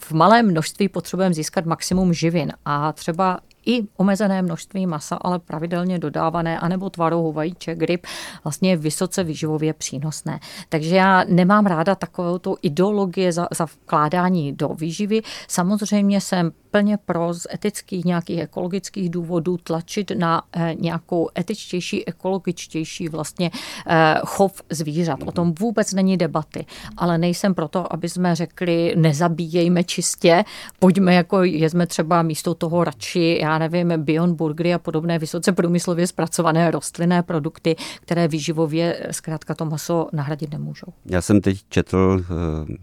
v 0.04 0.12
malém 0.12 0.48
množství 0.48 0.90
potřebujeme 0.90 1.34
získat 1.34 1.66
maximum 1.66 2.14
živin 2.14 2.54
a 2.66 2.94
třeba 2.94 3.40
i 3.66 3.82
omezené 3.98 4.42
množství 4.42 4.88
masa, 4.88 5.16
ale 5.16 5.40
pravidelně 5.40 6.00
dodávané, 6.00 6.60
anebo 6.60 6.90
tvarou 6.90 7.32
vajíček, 7.32 7.82
ryb, 7.82 8.08
vlastně 8.44 8.70
je 8.70 8.78
vysoce 8.78 9.24
vyživově 9.24 9.74
přínosné. 9.74 10.40
Takže 10.70 10.96
já 10.96 11.24
nemám 11.28 11.66
ráda 11.66 11.96
takovou 11.96 12.38
tu 12.38 12.58
ideologie 12.62 13.32
za, 13.32 13.48
za 13.52 13.66
vkládání 13.66 14.54
do 14.54 14.68
výživy. 14.68 15.22
Samozřejmě 15.48 16.22
jsem 16.22 16.52
plně 16.72 16.98
pro 16.98 17.34
z 17.34 17.48
etických, 17.54 18.06
nějakých 18.06 18.40
ekologických 18.40 19.10
důvodů 19.10 19.58
tlačit 19.58 20.12
na 20.18 20.42
eh, 20.56 20.76
nějakou 20.80 21.30
etičtější, 21.40 22.08
ekologičtější 22.08 23.10
vlastně 23.10 23.52
eh, 23.88 24.16
chov 24.26 24.62
zvířat. 24.70 25.20
O 25.26 25.32
tom 25.32 25.54
vůbec 25.60 25.94
není 25.94 26.18
debaty, 26.18 26.66
ale 26.98 27.18
nejsem 27.18 27.54
proto, 27.54 27.94
aby 27.94 28.10
jsme 28.10 28.36
řekli, 28.36 28.94
nezabíjejme 28.98 29.84
čistě, 29.84 30.44
pojďme 30.80 31.14
jako 31.14 31.44
jezme 31.44 31.88
třeba 31.88 32.22
místo 32.22 32.54
toho 32.54 32.84
radši, 32.84 33.40
já 33.42 33.58
nevím, 33.58 33.94
Beyond 33.98 34.38
Burgery 34.38 34.74
a 34.74 34.80
podobné 34.80 35.20
vysoce 35.20 35.52
průmyslově 35.52 36.08
zpracované 36.08 36.72
rostlinné 36.72 37.24
produkty, 37.24 37.76
které 38.02 38.28
výživově 38.28 38.98
eh, 39.00 39.14
zkrátka 39.14 39.56
to 39.56 39.66
maso 39.66 40.08
nahradit 40.14 40.52
nemůžou. 40.52 40.88
Já 41.06 41.22
jsem 41.22 41.42
teď 41.42 41.58
četl 41.70 42.26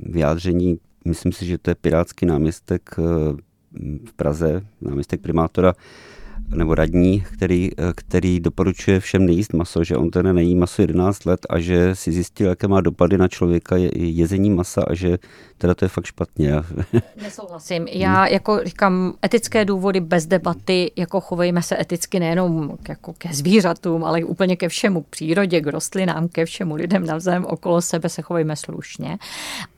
vyjádření, 0.00 0.78
myslím 1.04 1.32
si, 1.32 1.46
že 1.46 1.58
to 1.58 1.70
je 1.70 1.74
pirátský 1.74 2.26
náměstek 2.26 2.96
v 4.08 4.12
Praze, 4.16 4.62
náměstek 4.80 5.20
primátora, 5.20 5.74
nebo 6.56 6.74
radní, 6.74 7.20
který, 7.20 7.70
který 7.94 8.40
doporučuje 8.40 9.00
všem 9.00 9.26
nejíst 9.26 9.52
maso, 9.52 9.84
že 9.84 9.96
on 9.96 10.10
ten 10.10 10.34
nejí 10.34 10.54
maso 10.54 10.82
11 10.82 11.24
let 11.24 11.46
a 11.50 11.58
že 11.58 11.94
si 11.94 12.12
zjistil, 12.12 12.48
jaké 12.48 12.68
má 12.68 12.80
dopady 12.80 13.18
na 13.18 13.28
člověka 13.28 13.76
jezení 13.94 14.50
masa 14.50 14.82
a 14.88 14.94
že 14.94 15.18
teda 15.58 15.74
to 15.74 15.84
je 15.84 15.88
fakt 15.88 16.04
špatně. 16.04 16.52
Nesouhlasím. 17.22 17.88
Já 17.88 18.26
jako 18.26 18.60
říkám, 18.64 19.14
etické 19.24 19.64
důvody 19.64 20.00
bez 20.00 20.26
debaty, 20.26 20.92
jako 20.96 21.20
chovejme 21.20 21.62
se 21.62 21.80
eticky 21.80 22.20
nejenom 22.20 22.78
jako 22.88 23.12
ke 23.12 23.28
zvířatům, 23.32 24.04
ale 24.04 24.24
úplně 24.24 24.56
ke 24.56 24.68
všemu, 24.68 25.02
k 25.02 25.06
přírodě, 25.06 25.60
k 25.60 25.66
rostlinám, 25.66 26.28
ke 26.28 26.44
všemu 26.44 26.74
lidem 26.74 27.06
navzájem 27.06 27.44
okolo 27.44 27.82
sebe 27.82 28.08
se 28.08 28.22
chovejme 28.22 28.56
slušně. 28.56 29.18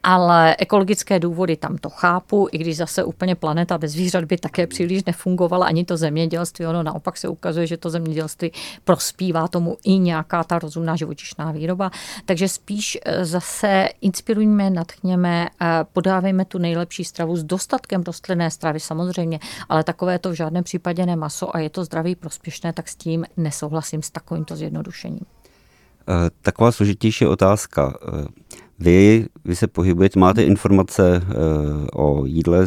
Ale 0.03 0.57
ekologické 0.59 1.19
důvody 1.19 1.57
tam 1.57 1.79
to 1.79 1.91
chápu, 1.91 2.49
i 2.53 2.59
když 2.59 2.77
zase 2.77 3.05
úplně 3.05 3.35
planeta 3.35 3.79
bez 3.79 3.93
zvířat 3.93 4.25
by 4.25 4.37
také 4.37 4.67
příliš 4.67 5.05
nefungovala, 5.05 5.67
ani 5.67 5.85
to 5.85 5.97
zemědělství, 5.97 6.67
ono 6.67 6.83
naopak 6.83 7.17
se 7.17 7.29
ukazuje, 7.29 7.67
že 7.67 7.77
to 7.77 7.91
zemědělství 7.91 8.53
prospívá 8.85 9.49
tomu 9.49 9.77
i 9.85 9.99
nějaká 9.99 10.45
ta 10.45 10.59
rozumná 10.59 10.97
živočišná 10.97 11.53
výroba. 11.53 11.91
Takže 12.25 12.49
spíš 12.49 12.99
eh, 13.05 13.25
zase 13.25 13.89
inspirujme, 14.01 14.71
natchněme 14.71 15.49
eh, 15.61 15.70
podávejme 15.93 16.45
tu 16.45 16.59
nejlepší 16.59 17.05
stravu 17.05 17.37
s 17.37 17.45
dostatkem 17.45 18.03
rostlinné 18.03 18.51
stravy 18.51 18.81
samozřejmě, 18.81 19.39
ale 19.69 19.85
takové 19.85 20.19
to 20.19 20.31
v 20.31 20.35
žádném 20.35 20.65
případě 20.65 21.07
ne 21.07 21.17
maso 21.17 21.57
a 21.57 21.59
je 21.59 21.71
to 21.71 21.85
zdraví 21.85 22.15
prospěšné, 22.15 22.73
tak 22.73 22.89
s 22.89 22.97
tím 22.97 23.25
nesouhlasím 23.37 24.03
s 24.03 24.11
takovýmto 24.11 24.57
zjednodušením. 24.57 25.25
Eh, 26.09 26.31
taková 26.43 26.73
složitější 26.73 27.27
otázka. 27.27 27.99
Eh, 28.03 28.27
vy, 28.79 29.27
vy 29.45 29.57
se 29.57 29.67
pohybujete, 29.67 30.21
máte 30.21 30.43
informace 30.43 31.23
eh, 31.23 31.35
o 31.95 32.27
jídle, 32.27 32.67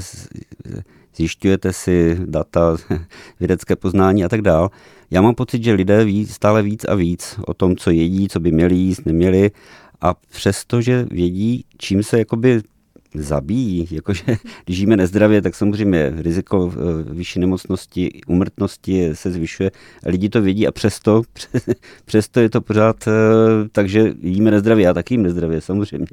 zjišťujete 1.15 1.73
si 1.73 2.17
data, 2.25 2.77
vědecké 3.39 3.75
poznání 3.75 4.25
a 4.25 4.29
tak 4.29 4.41
dál. 4.41 4.69
Já 5.11 5.21
mám 5.21 5.35
pocit, 5.35 5.63
že 5.63 5.73
lidé 5.73 6.05
ví 6.05 6.25
stále 6.25 6.61
víc 6.61 6.85
a 6.85 6.95
víc 6.95 7.39
o 7.47 7.53
tom, 7.53 7.75
co 7.75 7.91
jedí, 7.91 8.27
co 8.27 8.39
by 8.39 8.51
měli 8.51 8.75
jíst, 8.75 9.05
neměli 9.05 9.51
a 10.01 10.13
přestože 10.13 11.05
vědí, 11.11 11.65
čím 11.77 12.03
se 12.03 12.19
jakoby 12.19 12.61
zabíjí, 13.15 13.87
jakože 13.91 14.23
když 14.65 14.77
žijeme 14.77 14.97
nezdravě, 14.97 15.41
tak 15.41 15.55
samozřejmě 15.55 16.13
riziko 16.15 16.73
eh, 16.73 17.13
vyšší 17.13 17.39
nemocnosti, 17.39 18.21
umrtnosti 18.27 19.09
se 19.13 19.31
zvyšuje. 19.31 19.71
Lidi 20.05 20.29
to 20.29 20.41
vědí 20.41 20.67
a 20.67 20.71
přesto, 20.71 21.21
přesto 22.05 22.39
je 22.39 22.49
to 22.49 22.61
pořád 22.61 23.07
eh, 23.07 23.11
tak, 23.71 23.89
že 23.89 24.13
jíme 24.21 24.51
nezdravě. 24.51 24.85
Já 24.85 24.93
taky 24.93 25.13
jím 25.13 25.23
nezdravě, 25.23 25.61
samozřejmě 25.61 26.07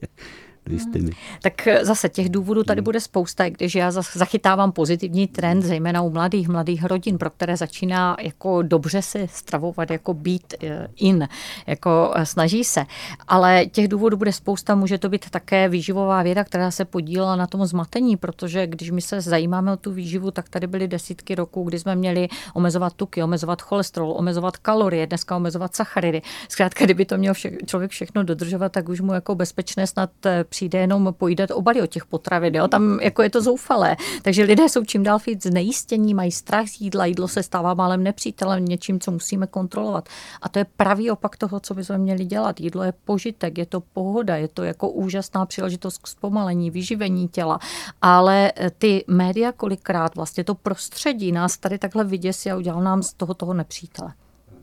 Hmm. 0.68 1.10
Tak 1.42 1.66
eh, 1.66 1.84
zase 1.84 2.08
těch 2.08 2.28
důvodů 2.28 2.64
tady 2.64 2.78
hmm. 2.78 2.84
bude 2.84 3.00
spousta, 3.00 3.48
když 3.48 3.74
já 3.74 3.90
zachytávám 3.90 4.72
pozitivní 4.72 5.28
trend, 5.28 5.62
zejména 5.62 6.02
u 6.02 6.10
mladých, 6.10 6.48
mladých 6.48 6.84
rodin, 6.84 7.18
pro 7.18 7.30
které 7.30 7.56
začíná 7.56 8.16
jako 8.20 8.62
dobře 8.62 9.02
se 9.02 9.28
stravovat, 9.28 9.90
jako 9.90 10.14
být 10.14 10.54
eh, 10.62 10.88
in, 10.96 11.28
jako 11.66 12.12
eh, 12.14 12.26
snaží 12.26 12.64
se. 12.64 12.84
Ale 13.28 13.66
těch 13.66 13.88
důvodů 13.88 14.16
bude 14.16 14.32
spousta, 14.32 14.74
může 14.74 14.98
to 14.98 15.08
být 15.08 15.30
také 15.30 15.68
výživová 15.68 16.22
věda, 16.22 16.44
která 16.44 16.70
se 16.70 16.84
podílela 16.84 17.36
na 17.36 17.46
tom 17.46 17.66
zmatení, 17.66 18.16
protože 18.16 18.66
když 18.66 18.90
my 18.90 19.00
se 19.00 19.20
zajímáme 19.20 19.72
o 19.72 19.76
tu 19.76 19.92
výživu, 19.92 20.30
tak 20.30 20.48
tady 20.48 20.66
byly 20.66 20.88
desítky 20.88 21.34
roků, 21.34 21.64
kdy 21.64 21.78
jsme 21.78 21.96
měli 21.96 22.28
omezovat 22.54 22.92
tuky, 22.92 23.22
omezovat 23.22 23.62
cholesterol, 23.62 24.14
omezovat 24.16 24.56
kalorie, 24.56 25.06
dneska 25.06 25.36
omezovat 25.36 25.74
sacharidy. 25.74 26.22
Zkrátka, 26.48 26.84
kdyby 26.84 27.04
to 27.04 27.18
měl 27.18 27.34
vše, 27.34 27.50
člověk 27.66 27.90
všechno 27.90 28.24
dodržovat, 28.24 28.72
tak 28.72 28.88
už 28.88 29.00
mu 29.00 29.12
jako 29.12 29.34
bezpečné 29.34 29.86
snad 29.86 30.10
přijde 30.50 30.78
jenom 30.78 31.14
pojídat 31.18 31.50
obaly 31.50 31.82
od 31.82 31.90
těch 31.90 32.06
potravin. 32.06 32.54
Jo? 32.54 32.68
Tam 32.68 33.00
jako 33.00 33.22
je 33.22 33.30
to 33.30 33.42
zoufalé. 33.42 33.96
Takže 34.22 34.44
lidé 34.44 34.68
jsou 34.68 34.84
čím 34.84 35.02
dál 35.02 35.18
víc 35.26 35.42
znejistění, 35.42 36.14
mají 36.14 36.32
strach 36.32 36.68
z 36.68 36.80
jídla, 36.80 37.06
jídlo 37.06 37.28
se 37.28 37.42
stává 37.42 37.74
málem 37.74 38.02
nepřítelem, 38.02 38.64
něčím, 38.64 39.00
co 39.00 39.10
musíme 39.10 39.46
kontrolovat. 39.46 40.08
A 40.42 40.48
to 40.48 40.58
je 40.58 40.66
pravý 40.76 41.10
opak 41.10 41.36
toho, 41.36 41.60
co 41.60 41.74
bychom 41.74 41.98
měli 41.98 42.24
dělat. 42.24 42.60
Jídlo 42.60 42.82
je 42.82 42.92
požitek, 43.04 43.58
je 43.58 43.66
to 43.66 43.80
pohoda, 43.80 44.36
je 44.36 44.48
to 44.48 44.62
jako 44.62 44.88
úžasná 44.90 45.46
příležitost 45.46 45.98
k 45.98 46.06
zpomalení, 46.06 46.70
vyživení 46.70 47.28
těla. 47.28 47.58
Ale 48.02 48.52
ty 48.78 49.04
média 49.06 49.52
kolikrát 49.52 50.14
vlastně 50.14 50.44
to 50.44 50.54
prostředí 50.54 51.32
nás 51.32 51.58
tady 51.58 51.78
takhle 51.78 52.04
vyděsí 52.04 52.50
a 52.50 52.56
udělal 52.56 52.82
nám 52.82 53.02
z 53.02 53.12
toho 53.12 53.34
toho 53.34 53.54
nepřítele. 53.54 54.12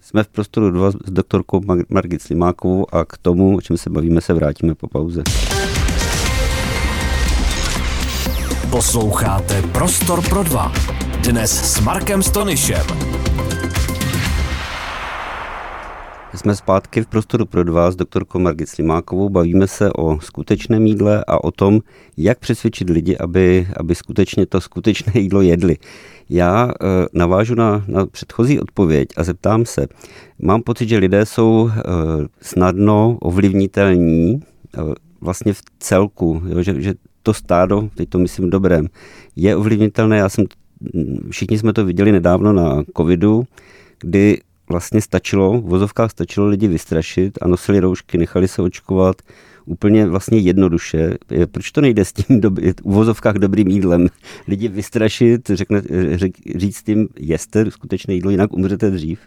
Jsme 0.02 0.24
v 0.24 0.28
prostoru 0.28 0.72
2 0.72 0.92
s 0.92 0.96
doktorkou 1.08 1.62
Margit 1.90 2.22
Slimákovou 2.22 2.96
a 2.96 3.06
k 3.06 3.18
tomu, 3.18 3.58
o 3.58 3.62
čem 3.62 3.78
se 3.78 3.90
bavíme, 3.90 4.22
se 4.22 4.34
vrátíme 4.34 4.76
po 4.76 4.88
pauze. 4.88 5.24
Posloucháte 8.72 9.62
Prostor 9.62 10.30
pro 10.30 10.44
dva. 10.44 10.72
Dnes 11.30 11.74
s 11.74 11.80
Markem 11.80 12.24
Stonyšem. 12.24 12.86
Jsme 16.36 16.56
zpátky 16.56 17.02
v 17.02 17.08
prostoru 17.08 17.46
pro 17.46 17.64
dva 17.64 17.92
s 17.92 17.96
doktorkou 17.96 18.40
Margit 18.40 18.70
Slimákovou. 18.70 19.30
Bavíme 19.30 19.68
se 19.68 19.94
o 19.94 20.20
skutečném 20.20 20.86
jídle 20.86 21.24
a 21.28 21.44
o 21.44 21.52
tom, 21.52 21.80
jak 22.18 22.40
přesvědčit 22.40 22.90
lidi, 22.90 23.18
aby, 23.18 23.68
aby 23.78 23.96
skutečně 23.96 24.46
to 24.46 24.62
skutečné 24.62 25.14
jídlo 25.22 25.42
jedli. 25.42 25.78
Já 26.30 26.68
e, 26.68 26.72
navážu 27.14 27.56
na, 27.56 27.86
na 27.88 28.06
předchozí 28.06 28.60
odpověď 28.60 29.10
a 29.18 29.24
zeptám 29.24 29.66
se. 29.66 29.88
Mám 30.40 30.62
pocit, 30.62 30.90
že 30.90 30.98
lidé 30.98 31.26
jsou 31.26 31.70
e, 31.70 31.82
snadno 32.42 33.18
ovlivnitelní 33.22 34.34
e, 34.34 34.40
vlastně 35.22 35.54
v 35.54 35.62
celku, 35.80 36.42
jo, 36.46 36.62
že, 36.62 36.82
že 36.82 36.94
to 37.28 37.34
stádo, 37.34 37.90
teď 37.96 38.10
to 38.10 38.20
myslím 38.20 38.50
dobrém, 38.50 38.88
je 39.36 39.56
ovlivnitelné. 39.56 40.18
Já 40.18 40.30
jsem, 40.30 40.46
všichni 41.30 41.58
jsme 41.58 41.74
to 41.74 41.86
viděli 41.86 42.12
nedávno 42.12 42.54
na 42.54 42.84
covidu, 42.98 43.44
kdy 44.00 44.42
vlastně 44.70 45.02
stačilo, 45.02 45.62
v 45.62 45.64
vozovkách 45.64 46.12
stačilo 46.12 46.48
lidi 46.48 46.68
vystrašit 46.68 47.38
a 47.42 47.48
nosili 47.48 47.80
roušky, 47.80 48.18
nechali 48.18 48.48
se 48.48 48.62
očkovat 48.62 49.16
úplně 49.68 50.06
vlastně 50.06 50.38
jednoduše. 50.38 51.18
Proč 51.52 51.72
to 51.72 51.82
nejde 51.82 52.06
s 52.06 52.14
tím 52.14 52.42
doby, 52.42 52.74
v 52.74 52.86
vozovkách 52.86 53.36
dobrým 53.36 53.68
jídlem? 53.68 54.08
Lidi 54.48 54.68
vystrašit, 54.68 55.50
řekne, 55.54 55.82
říct 56.56 56.90
jim, 56.90 57.08
jeste 57.20 57.72
skutečné 57.72 58.14
jídlo, 58.14 58.32
jinak 58.32 58.54
umřete 58.54 58.92
dřív. 58.92 59.20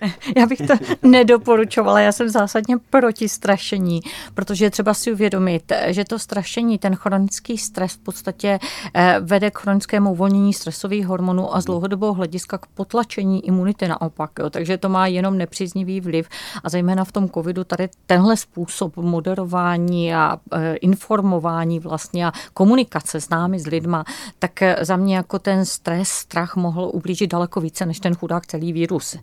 Já 0.36 0.46
bych 0.46 0.58
to 0.58 0.74
nedoporučovala, 1.02 2.00
já 2.00 2.12
jsem 2.12 2.28
zásadně 2.28 2.76
proti 2.90 3.28
strašení, 3.28 4.00
protože 4.34 4.70
třeba 4.70 4.94
si 4.94 5.12
uvědomit, 5.12 5.72
že 5.86 6.04
to 6.04 6.18
strašení, 6.18 6.78
ten 6.78 6.94
chronický 6.94 7.58
stres 7.58 7.92
v 7.92 7.98
podstatě 7.98 8.58
eh, 8.94 9.16
vede 9.20 9.50
k 9.50 9.58
chronickému 9.58 10.10
uvolnění 10.10 10.52
stresových 10.52 11.06
hormonů 11.06 11.56
a 11.56 11.60
z 11.60 11.64
dlouhodobého 11.64 12.12
hlediska 12.12 12.58
k 12.58 12.66
potlačení 12.66 13.46
imunity 13.46 13.88
naopak. 13.88 14.30
Jo. 14.38 14.50
Takže 14.50 14.78
to 14.78 14.88
má 14.88 15.06
jenom 15.06 15.38
nepříznivý 15.38 16.00
vliv 16.00 16.28
a 16.64 16.68
zejména 16.68 17.04
v 17.04 17.12
tom 17.12 17.28
covidu 17.28 17.64
tady 17.64 17.88
tenhle 18.06 18.36
způsob 18.36 18.96
moderování 18.96 19.85
a 20.14 20.38
e, 20.52 20.74
informování 20.76 21.80
vlastně 21.80 22.26
a 22.26 22.32
komunikace 22.54 23.20
s 23.20 23.28
námi, 23.28 23.60
s 23.60 23.66
lidma, 23.66 24.04
tak 24.38 24.60
za 24.80 24.96
mě 24.96 25.16
jako 25.16 25.38
ten 25.38 25.64
stres, 25.64 26.08
strach 26.08 26.56
mohl 26.56 26.90
ublížit 26.94 27.30
daleko 27.30 27.60
více 27.60 27.86
než 27.86 28.00
ten 28.00 28.14
chudák 28.14 28.46
celý 28.46 28.72
vírus. 28.72 29.16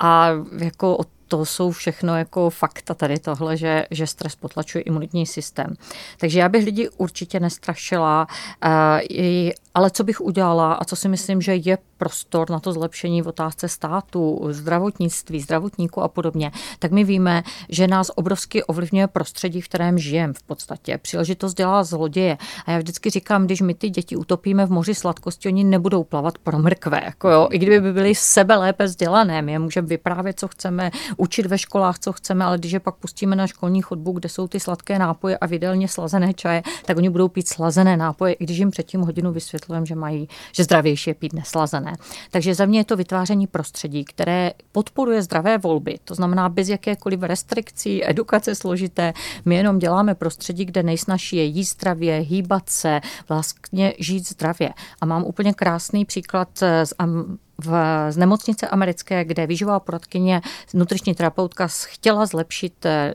A 0.00 0.30
jako 0.58 0.98
to 1.28 1.44
jsou 1.44 1.70
všechno 1.70 2.18
jako 2.18 2.50
fakta 2.50 2.94
tady 2.94 3.18
tohle, 3.18 3.56
že, 3.56 3.86
že 3.90 4.06
stres 4.06 4.36
potlačuje 4.36 4.82
imunitní 4.82 5.26
systém. 5.26 5.74
Takže 6.18 6.38
já 6.38 6.48
bych 6.48 6.64
lidi 6.64 6.88
určitě 6.96 7.40
nestrašila, 7.40 8.26
eh, 8.64 9.50
ale 9.74 9.90
co 9.90 10.04
bych 10.04 10.20
udělala 10.20 10.72
a 10.72 10.84
co 10.84 10.96
si 10.96 11.08
myslím, 11.08 11.42
že 11.42 11.54
je 11.54 11.78
prostor 11.98 12.50
na 12.50 12.60
to 12.60 12.72
zlepšení 12.72 13.22
v 13.22 13.28
otázce 13.28 13.68
státu, 13.68 14.40
zdravotnictví, 14.50 15.40
zdravotníků 15.40 16.02
a 16.02 16.08
podobně, 16.08 16.52
tak 16.78 16.92
my 16.92 17.04
víme, 17.04 17.42
že 17.68 17.88
nás 17.88 18.10
obrovsky 18.14 18.62
ovlivňuje 18.62 19.06
prostředí, 19.06 19.60
v 19.60 19.68
kterém 19.68 19.98
žijeme 19.98 20.32
v 20.32 20.42
podstatě. 20.42 20.98
Příležitost 20.98 21.54
dělá 21.54 21.84
zloděje. 21.84 22.38
A 22.66 22.70
já 22.70 22.78
vždycky 22.78 23.10
říkám, 23.10 23.44
když 23.44 23.60
my 23.60 23.74
ty 23.74 23.90
děti 23.90 24.16
utopíme 24.16 24.66
v 24.66 24.70
moři 24.70 24.94
sladkosti, 24.94 25.48
oni 25.48 25.64
nebudou 25.64 26.04
plavat 26.04 26.38
pro 26.38 26.58
mrkve. 26.58 27.00
Jako 27.04 27.28
jo. 27.28 27.48
I 27.50 27.58
kdyby 27.58 27.80
by 27.80 27.92
byli 27.92 28.14
sebe 28.14 28.56
lépe 28.56 28.84
vzdělané, 28.84 29.42
my 29.42 29.52
je 29.52 29.58
můžeme 29.58 29.88
vyprávět, 29.88 30.40
co 30.40 30.48
chceme, 30.48 30.90
učit 31.16 31.46
ve 31.46 31.58
školách, 31.58 31.98
co 31.98 32.12
chceme, 32.12 32.44
ale 32.44 32.58
když 32.58 32.72
je 32.72 32.80
pak 32.80 32.94
pustíme 32.94 33.36
na 33.36 33.46
školní 33.46 33.82
chodbu, 33.82 34.12
kde 34.12 34.28
jsou 34.28 34.48
ty 34.48 34.60
sladké 34.60 34.98
nápoje 34.98 35.38
a 35.38 35.46
videlně 35.46 35.88
slazené 35.88 36.34
čaje, 36.34 36.62
tak 36.84 36.96
oni 36.96 37.10
budou 37.10 37.28
pít 37.28 37.48
slazené 37.48 37.96
nápoje, 37.96 38.32
i 38.32 38.44
když 38.44 38.58
jim 38.58 38.70
předtím 38.70 39.00
hodinu 39.00 39.32
vysvětlujeme, 39.32 39.86
že 39.86 39.94
mají, 39.94 40.28
že 40.52 40.64
zdravější 40.64 41.10
je 41.10 41.14
pít 41.14 41.32
neslazené. 41.32 41.85
Takže 42.30 42.54
za 42.54 42.66
mě 42.66 42.80
je 42.80 42.84
to 42.84 42.96
vytváření 42.96 43.46
prostředí, 43.46 44.04
které 44.04 44.50
podporuje 44.72 45.22
zdravé 45.22 45.58
volby, 45.58 45.98
to 46.04 46.14
znamená 46.14 46.48
bez 46.48 46.68
jakékoliv 46.68 47.22
restrikcí, 47.22 48.10
edukace 48.10 48.54
složité. 48.54 49.12
My 49.44 49.56
jenom 49.56 49.78
děláme 49.78 50.14
prostředí, 50.14 50.64
kde 50.64 50.82
nejsnažší 50.82 51.36
je 51.36 51.44
jíst 51.44 51.76
zdravě, 51.76 52.18
hýbat 52.18 52.68
se, 52.68 53.00
vlastně 53.28 53.94
žít 53.98 54.28
zdravě. 54.28 54.70
A 55.00 55.06
mám 55.06 55.24
úplně 55.24 55.54
krásný 55.54 56.04
příklad 56.04 56.48
z 56.84 56.92
v, 57.64 57.72
z 58.10 58.16
nemocnice 58.16 58.68
americké, 58.68 59.24
kde 59.24 59.46
výživová 59.46 59.80
poradkyně, 59.80 60.40
nutriční 60.74 61.14
terapeutka 61.14 61.68
chtěla 61.84 62.26
zlepšit 62.26 62.86
eh, 62.86 63.14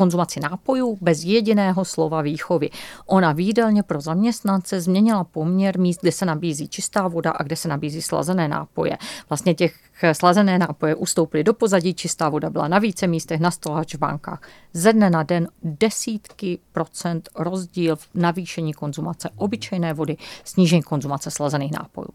konzumaci 0.00 0.40
nápojů 0.40 0.98
bez 1.00 1.24
jediného 1.24 1.84
slova 1.84 2.22
výchovy. 2.22 2.70
Ona 3.06 3.32
výdelně 3.32 3.82
pro 3.82 4.00
zaměstnance 4.00 4.80
změnila 4.80 5.24
poměr 5.24 5.78
míst, 5.78 6.00
kde 6.00 6.12
se 6.12 6.24
nabízí 6.24 6.68
čistá 6.68 7.08
voda 7.08 7.30
a 7.30 7.42
kde 7.42 7.56
se 7.56 7.68
nabízí 7.68 8.02
slazené 8.02 8.48
nápoje. 8.48 8.96
Vlastně 9.28 9.54
těch 9.54 9.76
eh, 10.02 10.14
slazené 10.14 10.58
nápoje 10.58 10.94
ustoupily 10.94 11.44
do 11.44 11.54
pozadí, 11.54 11.94
čistá 11.94 12.28
voda 12.28 12.50
byla 12.50 12.68
na 12.68 12.78
více 12.78 13.06
místech, 13.06 13.40
na 13.40 13.50
stolač 13.50 13.94
bankách. 13.94 14.40
Ze 14.72 14.92
dne 14.92 15.10
na 15.10 15.22
den 15.22 15.48
desítky 15.62 16.58
procent 16.72 17.28
rozdíl 17.36 17.96
v 17.96 18.08
navýšení 18.14 18.72
konzumace 18.72 19.28
obyčejné 19.36 19.92
vody, 19.92 20.16
snížení 20.44 20.82
konzumace 20.82 21.30
slazených 21.30 21.72
nápojů. 21.72 22.08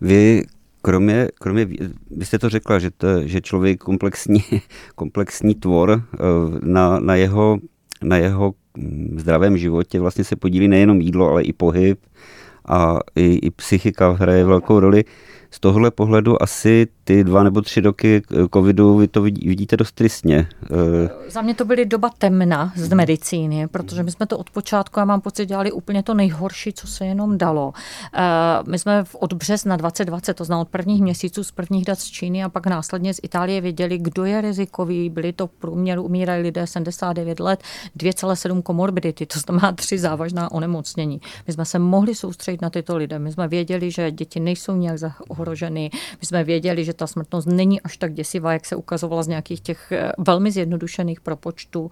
Vy 0.00 0.42
kromě, 0.88 1.28
kromě, 1.34 1.68
vy 2.10 2.24
jste 2.24 2.38
to 2.38 2.48
řekla, 2.48 2.78
že, 2.78 2.90
to, 2.90 3.26
že 3.26 3.40
člověk 3.40 3.80
komplexní, 3.80 4.44
komplexní 4.94 5.54
tvor 5.54 6.02
eh, 6.14 6.18
na, 6.62 7.00
na, 7.00 7.14
jeho, 7.14 7.58
na 8.02 8.16
jeho 8.16 8.54
mm, 8.76 9.16
zdravém 9.20 9.58
životě 9.58 10.00
vlastně 10.00 10.24
se 10.24 10.36
podílí 10.36 10.68
nejenom 10.68 11.00
jídlo, 11.00 11.30
ale 11.30 11.42
i 11.42 11.52
pohyb 11.52 11.98
a 12.68 12.98
i, 13.16 13.34
i 13.42 13.50
psychika 13.50 14.10
hraje 14.10 14.44
velkou 14.44 14.80
roli 14.80 15.04
z 15.50 15.60
tohle 15.60 15.90
pohledu 15.90 16.42
asi 16.42 16.86
ty 17.04 17.24
dva 17.24 17.42
nebo 17.42 17.60
tři 17.60 17.80
roky 17.80 18.22
covidu 18.54 18.96
vy 18.96 19.08
to 19.08 19.22
vidíte 19.22 19.76
dost 19.76 19.92
tristně. 19.92 20.48
Eh, 20.64 21.30
Za 21.30 21.42
mě 21.42 21.54
to 21.54 21.64
byly 21.64 21.86
doba 21.86 22.10
temna 22.18 22.72
z 22.76 22.92
medicíny, 22.92 23.68
protože 23.68 24.02
my 24.02 24.10
jsme 24.10 24.26
to 24.26 24.38
od 24.38 24.50
počátku, 24.50 25.00
já 25.00 25.04
mám 25.04 25.20
pocit, 25.20 25.46
dělali 25.46 25.72
úplně 25.72 26.02
to 26.02 26.14
nejhorší, 26.14 26.72
co 26.72 26.86
se 26.86 27.06
jenom 27.06 27.38
dalo. 27.38 27.72
Eh, 28.14 28.20
my 28.70 28.78
jsme 28.78 29.04
od 29.18 29.32
března 29.32 29.76
2020, 29.76 30.34
to 30.34 30.44
znamená 30.44 30.62
od 30.62 30.68
prvních 30.68 31.02
měsíců 31.02 31.44
z 31.44 31.50
prvních 31.50 31.84
dat 31.84 31.98
z 31.98 32.04
Číny 32.04 32.44
a 32.44 32.48
pak 32.48 32.66
následně 32.66 33.14
z 33.14 33.20
Itálie 33.22 33.60
věděli, 33.60 33.98
kdo 33.98 34.24
je 34.24 34.40
rizikový. 34.40 35.10
Byli 35.10 35.32
to 35.32 35.46
v 35.46 35.50
průměru, 35.50 36.02
umírají 36.02 36.42
lidé 36.42 36.66
79 36.66 37.40
let, 37.40 37.62
2,7 37.98 38.62
komorbidity, 38.62 39.26
to 39.26 39.38
znamená 39.38 39.72
tři 39.72 39.98
závažná 39.98 40.52
onemocnění. 40.52 41.20
My 41.46 41.52
jsme 41.52 41.64
se 41.64 41.78
mohli 41.78 42.14
soustředit 42.14 42.62
na 42.62 42.70
tyto 42.70 42.96
lidé. 42.96 43.18
My 43.18 43.32
jsme 43.32 43.48
věděli, 43.48 43.90
že 43.90 44.10
děti 44.10 44.40
nejsou 44.40 44.76
nějak 44.76 44.98
ohroženy. 45.38 45.90
My 46.20 46.26
jsme 46.26 46.44
věděli, 46.44 46.84
že 46.84 46.94
ta 46.94 47.06
smrtnost 47.06 47.48
není 47.48 47.80
až 47.80 47.96
tak 47.96 48.14
děsivá, 48.14 48.52
jak 48.52 48.66
se 48.66 48.76
ukazovala 48.76 49.22
z 49.22 49.28
nějakých 49.28 49.60
těch 49.60 49.92
eh, 49.92 50.12
velmi 50.18 50.50
zjednodušených 50.50 51.20
propočtů. 51.20 51.90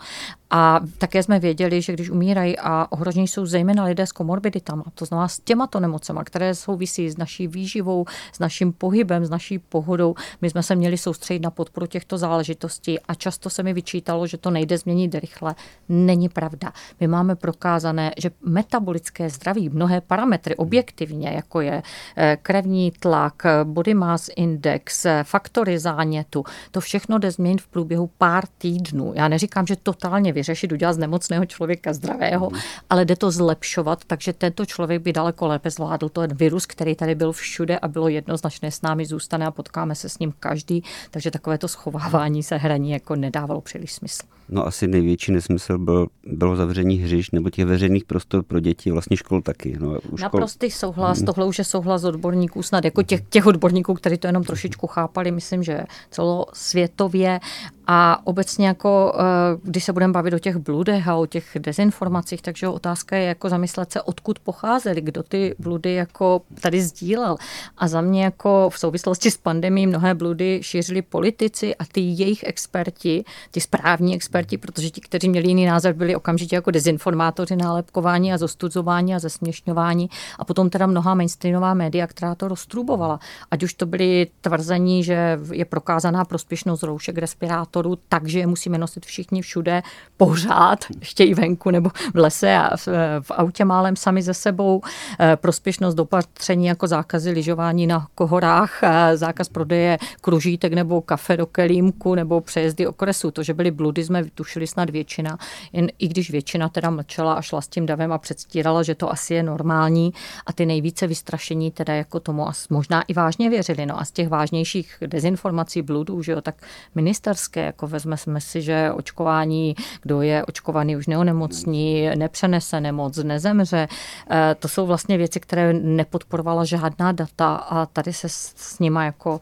A 0.51 0.81
také 0.99 1.23
jsme 1.23 1.39
věděli, 1.39 1.83
že 1.83 1.93
když 1.93 2.11
umírají 2.11 2.59
a 2.59 2.87
ohrožení 2.91 3.29
jsou 3.29 3.47
zejména 3.47 3.85
lidé 3.85 4.07
s 4.07 4.13
komorbiditama, 4.13 4.85
to 4.95 5.05
znamená 5.05 5.29
s 5.29 5.39
těmato 5.39 5.81
nemocema, 5.81 6.25
které 6.25 6.55
souvisí 6.55 7.11
s 7.11 7.17
naší 7.17 7.49
výživou, 7.49 8.05
s 8.33 8.39
naším 8.39 8.73
pohybem, 8.73 9.25
s 9.25 9.31
naší 9.31 9.59
pohodou, 9.59 10.15
my 10.43 10.51
jsme 10.51 10.63
se 10.63 10.75
měli 10.75 10.99
soustředit 10.99 11.43
na 11.43 11.51
podporu 11.51 11.87
těchto 11.87 12.19
záležitostí 12.19 13.01
a 13.01 13.15
často 13.15 13.51
se 13.51 13.63
mi 13.63 13.73
vyčítalo, 13.73 14.27
že 14.27 14.37
to 14.37 14.51
nejde 14.51 14.79
změnit 14.79 15.15
rychle. 15.15 15.55
Není 15.89 16.29
pravda. 16.29 16.73
My 17.01 17.07
máme 17.07 17.37
prokázané, 17.37 18.13
že 18.19 18.31
metabolické 18.45 19.31
zdraví, 19.31 19.69
mnohé 19.69 20.01
parametry 20.01 20.57
objektivně, 20.57 21.29
jako 21.29 21.61
je 21.61 21.83
eh, 22.17 22.39
krevní 22.43 22.91
tlak, 23.01 23.43
body 23.65 23.95
mass 23.95 24.31
index, 24.37 25.07
faktory 25.23 25.79
zánětu, 25.79 26.45
to 26.71 26.81
všechno 26.81 27.19
jde 27.19 27.31
změnit 27.31 27.63
v 27.63 27.69
průběhu 27.69 28.11
pár 28.19 28.45
týdnů. 28.59 29.13
Já 29.17 29.29
neříkám, 29.29 29.67
že 29.67 29.77
totálně 29.77 30.33
nevyřešit, 30.37 30.73
udělat 30.73 30.93
z 30.93 30.99
nemocného 30.99 31.47
člověka 31.47 31.93
zdravého, 31.93 32.51
mm. 32.51 32.59
ale 32.91 33.05
jde 33.05 33.17
to 33.17 33.31
zlepšovat, 33.31 34.05
takže 34.07 34.33
tento 34.33 34.67
člověk 34.67 35.03
by 35.03 35.13
daleko 35.13 35.47
lépe 35.47 35.71
zvládl 35.71 36.09
ten 36.09 36.37
virus, 36.37 36.67
který 36.67 36.95
tady 36.95 37.15
byl 37.15 37.33
všude 37.33 37.79
a 37.79 37.89
bylo 37.89 38.09
jednoznačné 38.09 38.71
s 38.71 38.83
námi 38.83 39.07
zůstane 39.07 39.47
a 39.47 39.51
potkáme 39.51 39.95
se 39.95 40.09
s 40.09 40.19
ním 40.19 40.33
každý, 40.41 40.83
takže 41.11 41.31
takové 41.31 41.59
to 41.59 41.69
schovávání 41.69 42.43
se 42.43 42.57
hraní 42.57 42.91
jako 42.91 43.17
nedávalo 43.17 43.61
příliš 43.61 43.93
smysl. 43.93 44.23
No 44.49 44.67
asi 44.67 44.87
největší 44.87 45.33
nesmysl 45.33 45.79
byl, 45.79 46.07
bylo 46.27 46.57
zavření 46.57 46.97
hřišť 46.97 47.33
nebo 47.33 47.51
těch 47.51 47.65
veřejných 47.65 48.05
prostor 48.05 48.43
pro 48.43 48.61
děti, 48.61 48.91
vlastně 48.91 49.17
škol 49.17 49.43
taky. 49.43 49.77
No, 49.81 49.99
škol... 49.99 50.19
Naprostý 50.21 50.71
souhlas, 50.71 51.19
hmm. 51.19 51.27
tohle 51.27 51.47
už 51.47 51.59
je 51.59 51.65
souhlas 51.65 52.05
odborníků, 52.05 52.63
snad 52.63 52.85
jako 52.85 53.03
těch, 53.03 53.21
těch 53.29 53.47
odborníků, 53.47 53.95
kteří 53.95 54.17
to 54.19 54.27
jenom 54.27 54.45
trošičku 54.45 54.87
chápali, 54.87 55.31
myslím, 55.31 55.63
že 55.63 55.81
celosvětově 56.11 57.41
a 57.87 58.27
obecně 58.27 58.67
jako, 58.67 59.15
eh, 59.19 59.23
když 59.63 59.85
se 59.85 59.93
budeme 59.93 60.13
bavit 60.13 60.35
o 60.35 60.39
těch 60.39 60.57
bludech 60.57 61.09
a 61.09 61.17
o 61.17 61.27
těch 61.27 61.57
dezinformacích, 61.59 62.43
takže 62.43 62.69
otázka 62.69 63.17
je 63.17 63.25
jako 63.25 63.49
zamyslet 63.49 63.93
se, 63.93 64.03
odkud 64.03 64.39
pocházely, 64.39 65.01
kdo 65.01 65.23
ty 65.23 65.55
bludy 65.59 65.95
jako 65.95 66.43
tady 66.61 66.83
sdílel. 66.83 67.37
A 67.79 67.89
za 67.89 68.01
mě 68.01 68.25
jako 68.25 68.71
v 68.71 68.79
souvislosti 68.79 69.31
s 69.31 69.37
pandemí 69.37 69.87
mnohé 69.87 70.15
bludy 70.15 70.61
šířili 70.63 71.03
politici 71.03 71.77
a 71.77 71.85
ty 71.93 72.01
jejich 72.01 72.45
experti, 72.45 73.25
ty 73.51 73.61
správní 73.61 74.15
experti, 74.15 74.59
protože 74.59 74.91
ti, 74.91 75.01
kteří 75.01 75.29
měli 75.29 75.49
jiný 75.49 75.67
názor, 75.67 75.93
byli 75.93 76.17
okamžitě 76.17 76.57
jako 76.57 76.71
dezinformátoři 76.71 77.57
nálepkování 77.57 78.33
a 78.33 78.39
zostuzování 78.39 79.15
a 79.15 79.19
zesměšňování. 79.19 80.11
A 80.39 80.45
potom 80.45 80.71
teda 80.71 80.87
mnoha 80.87 81.15
mainstreamová 81.15 81.75
média, 81.75 82.07
která 82.07 82.35
to 82.35 82.49
roztrubovala. 82.49 83.21
Ať 83.51 83.63
už 83.63 83.75
to 83.75 83.87
byly 83.87 84.27
tvrzení, 84.41 85.05
že 85.05 85.39
je 85.53 85.65
prokázaná 85.65 86.25
prospěšnost 86.25 86.83
roušek, 86.83 87.19
respirátorů, 87.19 87.76
takže 88.09 88.39
je 88.39 88.47
musíme 88.47 88.79
nosit 88.79 89.07
všichni 89.07 89.43
všude 89.43 89.83
pořád, 90.17 90.85
ještě 91.01 91.25
i 91.25 91.35
venku 91.35 91.71
nebo 91.71 91.91
v 92.15 92.17
lese 92.19 92.55
a 92.55 92.77
v, 92.77 92.89
v 93.21 93.31
autě 93.31 93.65
málem 93.65 93.97
sami 93.97 94.23
ze 94.23 94.35
sebou. 94.35 94.81
Eh, 95.21 95.37
prospěšnost 95.37 95.95
dopatření 95.95 96.67
jako 96.67 96.87
zákazy 96.87 97.31
lyžování 97.31 97.87
na 97.87 98.07
kohorách, 98.15 98.83
eh, 98.83 99.17
zákaz 99.17 99.49
prodeje 99.49 99.99
kružítek 100.21 100.73
nebo 100.73 101.01
kafe 101.01 101.37
do 101.37 101.47
kelímku 101.47 102.15
nebo 102.15 102.41
přejezdy 102.41 102.87
okresu. 102.87 103.31
To, 103.31 103.43
že 103.43 103.55
byly 103.55 103.71
bludy, 103.71 104.05
jsme 104.05 104.23
vytušili 104.23 104.67
snad 104.67 104.91
většina, 104.91 105.39
jen 105.73 105.89
i 105.99 106.09
když 106.09 106.31
většina 106.31 106.69
teda 106.69 106.91
mlčela 106.91 107.35
a 107.35 107.43
šla 107.43 107.61
s 107.61 107.69
tím 107.69 107.87
davem 107.87 108.13
a 108.13 108.19
předstírala, 108.19 108.83
že 108.83 108.95
to 108.95 109.13
asi 109.13 109.35
je 109.35 109.43
normální 109.43 110.13
a 110.47 110.53
ty 110.53 110.67
nejvíce 110.67 111.07
vystrašení 111.07 111.71
teda 111.71 111.95
jako 111.95 112.21
tomu 112.21 112.47
možná 112.71 113.03
i 113.03 113.15
vážně 113.15 113.51
věřili. 113.51 113.87
No 113.87 114.01
a 114.01 114.05
z 114.05 114.11
těch 114.11 114.29
vážnějších 114.29 114.97
dezinformací 115.07 115.83
bludů, 115.83 116.23
že 116.23 116.33
jo, 116.33 116.41
tak 116.41 116.55
ministerské, 116.95 117.66
jako 117.67 117.87
vezme 117.87 118.17
si, 118.39 118.63
že 118.63 118.93
očkování, 118.93 119.75
kdo 120.03 120.23
je 120.23 120.45
očkovaný, 120.45 120.97
už 120.97 121.07
neonemocní, 121.07 122.11
nepřenese 122.17 122.81
nemoc, 122.81 123.17
nezemře. 123.17 123.89
Eh, 124.31 124.57
to 124.59 124.69
jsou 124.69 124.87
vlastně 124.87 125.19
věci, 125.19 125.41
které 125.41 125.73
nepodporovala 125.73 126.65
žádná 126.65 127.13
data 127.13 127.55
a 127.55 127.87
tady 127.87 128.13
se 128.13 128.29
s 128.29 128.79
nima 128.79 129.05
jako 129.05 129.41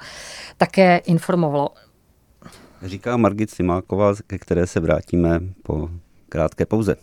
také 0.56 0.96
informovalo. 0.96 1.68
Říká 2.82 3.16
Margit 3.16 3.50
Simáková, 3.50 4.14
ke 4.26 4.38
které 4.38 4.66
se 4.66 4.80
vrátíme 4.80 5.40
po 5.62 5.90
krátké 6.28 6.66
pauze. 6.66 6.96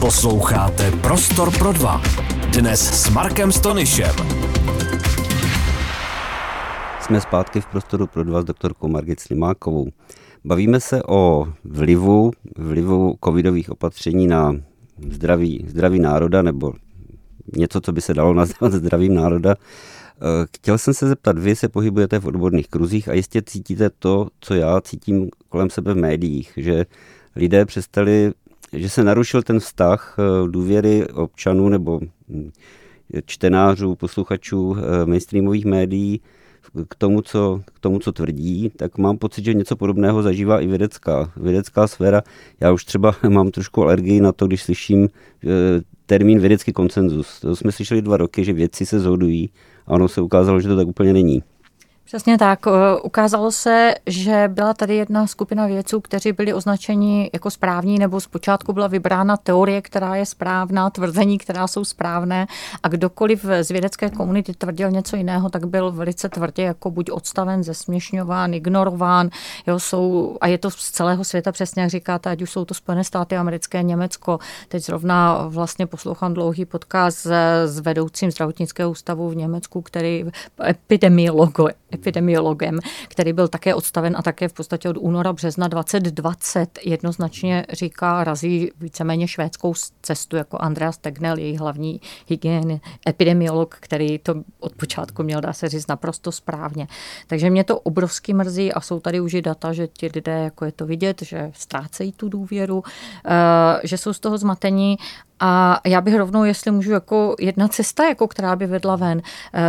Posloucháte 0.00 0.90
Prostor 0.90 1.58
pro 1.58 1.72
dva. 1.72 2.02
Dnes 2.52 3.02
s 3.02 3.10
Markem 3.10 3.52
Stonyšem. 3.52 4.47
Jsme 7.08 7.20
zpátky 7.20 7.60
v 7.60 7.66
Prostoru 7.66 8.06
pro 8.06 8.24
dva 8.24 8.42
s 8.42 8.44
doktorkou 8.44 8.88
Margit 8.88 9.20
Slimákovou. 9.20 9.88
Bavíme 10.44 10.80
se 10.80 11.02
o 11.02 11.48
vlivu, 11.64 12.30
vlivu 12.56 13.14
covidových 13.24 13.70
opatření 13.70 14.26
na 14.26 14.56
zdraví, 15.10 15.64
zdraví 15.68 15.98
národa, 15.98 16.42
nebo 16.42 16.72
něco, 17.56 17.80
co 17.80 17.92
by 17.92 18.00
se 18.00 18.14
dalo 18.14 18.34
nazvat 18.34 18.72
zdravím 18.82 19.14
národa. 19.14 19.54
Eh, 19.54 20.46
chtěl 20.56 20.78
jsem 20.78 20.94
se 20.94 21.08
zeptat, 21.08 21.38
vy 21.38 21.56
se 21.56 21.68
pohybujete 21.68 22.18
v 22.18 22.26
odborných 22.26 22.68
kruzích 22.68 23.08
a 23.08 23.12
jistě 23.12 23.42
cítíte 23.42 23.90
to, 23.90 24.28
co 24.40 24.54
já 24.54 24.80
cítím 24.80 25.30
kolem 25.48 25.70
sebe 25.70 25.94
v 25.94 25.96
médiích, 25.96 26.52
že 26.56 26.86
lidé 27.36 27.64
přestali, 27.64 28.32
že 28.72 28.88
se 28.88 29.04
narušil 29.04 29.42
ten 29.42 29.60
vztah 29.60 30.16
eh, 30.18 30.48
důvěry 30.48 31.06
občanů 31.06 31.68
nebo 31.68 32.00
hm, 32.28 32.50
čtenářů, 33.26 33.94
posluchačů 33.94 34.76
eh, 34.76 35.06
mainstreamových 35.06 35.64
médií 35.64 36.20
k 36.88 36.94
tomu, 36.94 37.22
co, 37.22 37.60
k 37.74 37.80
tomu, 37.80 37.98
co 37.98 38.12
tvrdí, 38.12 38.70
tak 38.76 38.98
mám 38.98 39.18
pocit, 39.18 39.44
že 39.44 39.54
něco 39.54 39.76
podobného 39.76 40.22
zažívá 40.22 40.60
i 40.60 40.66
vědecká, 40.66 41.32
vědecká 41.36 41.86
sféra. 41.86 42.22
Já 42.60 42.72
už 42.72 42.84
třeba 42.84 43.14
mám 43.28 43.50
trošku 43.50 43.82
alergii 43.82 44.20
na 44.20 44.32
to, 44.32 44.46
když 44.46 44.62
slyším 44.62 45.08
termín 46.06 46.40
vědecký 46.40 46.72
konsenzus. 46.72 47.40
To 47.40 47.56
jsme 47.56 47.72
slyšeli 47.72 48.02
dva 48.02 48.16
roky, 48.16 48.44
že 48.44 48.52
vědci 48.52 48.86
se 48.86 49.00
zhodují 49.00 49.50
a 49.86 49.90
ono 49.90 50.08
se 50.08 50.20
ukázalo, 50.20 50.60
že 50.60 50.68
to 50.68 50.76
tak 50.76 50.88
úplně 50.88 51.12
není. 51.12 51.42
Přesně 52.08 52.38
tak. 52.38 52.66
Ukázalo 53.02 53.52
se, 53.52 53.94
že 54.06 54.44
byla 54.48 54.74
tady 54.74 54.96
jedna 54.96 55.26
skupina 55.26 55.66
vědců, 55.66 56.00
kteří 56.00 56.32
byli 56.32 56.54
označeni 56.54 57.30
jako 57.32 57.50
správní, 57.50 57.98
nebo 57.98 58.20
zpočátku 58.20 58.72
byla 58.72 58.86
vybrána 58.86 59.36
teorie, 59.36 59.82
která 59.82 60.16
je 60.16 60.26
správná, 60.26 60.90
tvrzení, 60.90 61.38
která 61.38 61.66
jsou 61.66 61.84
správné 61.84 62.46
a 62.82 62.88
kdokoliv 62.88 63.46
z 63.62 63.68
vědecké 63.68 64.10
komunity 64.10 64.52
tvrdil 64.54 64.90
něco 64.90 65.16
jiného, 65.16 65.50
tak 65.50 65.66
byl 65.66 65.92
velice 65.92 66.28
tvrdě 66.28 66.62
jako 66.62 66.90
buď 66.90 67.10
odstaven, 67.10 67.64
zesměšňován, 67.64 68.54
ignorován. 68.54 69.30
Jo, 69.66 69.78
jsou, 69.78 70.36
a 70.40 70.46
je 70.46 70.58
to 70.58 70.70
z 70.70 70.90
celého 70.90 71.24
světa 71.24 71.52
přesně, 71.52 71.82
jak 71.82 71.90
říkáte, 71.90 72.30
ať 72.30 72.42
už 72.42 72.50
jsou 72.50 72.64
to 72.64 72.74
Spojené 72.74 73.04
státy 73.04 73.36
americké, 73.36 73.82
Německo. 73.82 74.38
Teď 74.68 74.84
zrovna 74.84 75.46
vlastně 75.48 75.86
poslouchám 75.86 76.34
dlouhý 76.34 76.64
podcast 76.64 77.26
s, 77.64 77.80
vedoucím 77.80 78.30
zdravotnického 78.30 78.90
ústavu 78.90 79.28
v 79.28 79.36
Německu, 79.36 79.82
který 79.82 80.24
epidemiologo, 80.68 81.68
epidemiologem, 81.94 82.78
který 83.08 83.32
byl 83.32 83.48
také 83.48 83.74
odstaven 83.74 84.16
a 84.18 84.22
také 84.22 84.48
v 84.48 84.52
podstatě 84.52 84.88
od 84.88 84.96
února 84.96 85.32
března 85.32 85.68
2020 85.68 86.78
jednoznačně 86.84 87.66
říká, 87.72 88.24
razí 88.24 88.70
víceméně 88.80 89.28
švédskou 89.28 89.74
cestu 90.02 90.36
jako 90.36 90.58
Andreas 90.60 90.98
Tegnell, 90.98 91.38
její 91.38 91.56
hlavní 91.56 92.00
hygien, 92.26 92.80
epidemiolog, 93.08 93.76
který 93.80 94.18
to 94.18 94.34
od 94.60 94.74
počátku 94.74 95.22
měl, 95.22 95.40
dá 95.40 95.52
se 95.52 95.68
říct, 95.68 95.86
naprosto 95.86 96.32
správně. 96.32 96.88
Takže 97.26 97.50
mě 97.50 97.64
to 97.64 97.78
obrovsky 97.80 98.34
mrzí 98.34 98.72
a 98.72 98.80
jsou 98.80 99.00
tady 99.00 99.20
už 99.20 99.34
i 99.34 99.42
data, 99.42 99.72
že 99.72 99.86
ti 99.86 100.10
lidé, 100.14 100.38
jako 100.38 100.64
je 100.64 100.72
to 100.72 100.86
vidět, 100.86 101.22
že 101.22 101.50
ztrácejí 101.54 102.12
tu 102.12 102.28
důvěru, 102.28 102.82
eh, 103.26 103.80
že 103.84 103.98
jsou 103.98 104.12
z 104.12 104.20
toho 104.20 104.38
zmatení 104.38 104.96
a 105.40 105.80
já 105.86 106.00
bych 106.00 106.16
rovnou, 106.16 106.44
jestli 106.44 106.70
můžu, 106.70 106.92
jako 106.92 107.36
jedna 107.40 107.68
cesta, 107.68 108.04
jako 108.04 108.28
která 108.28 108.56
by 108.56 108.66
vedla 108.66 108.96
ven, 108.96 109.22
eh, 109.54 109.60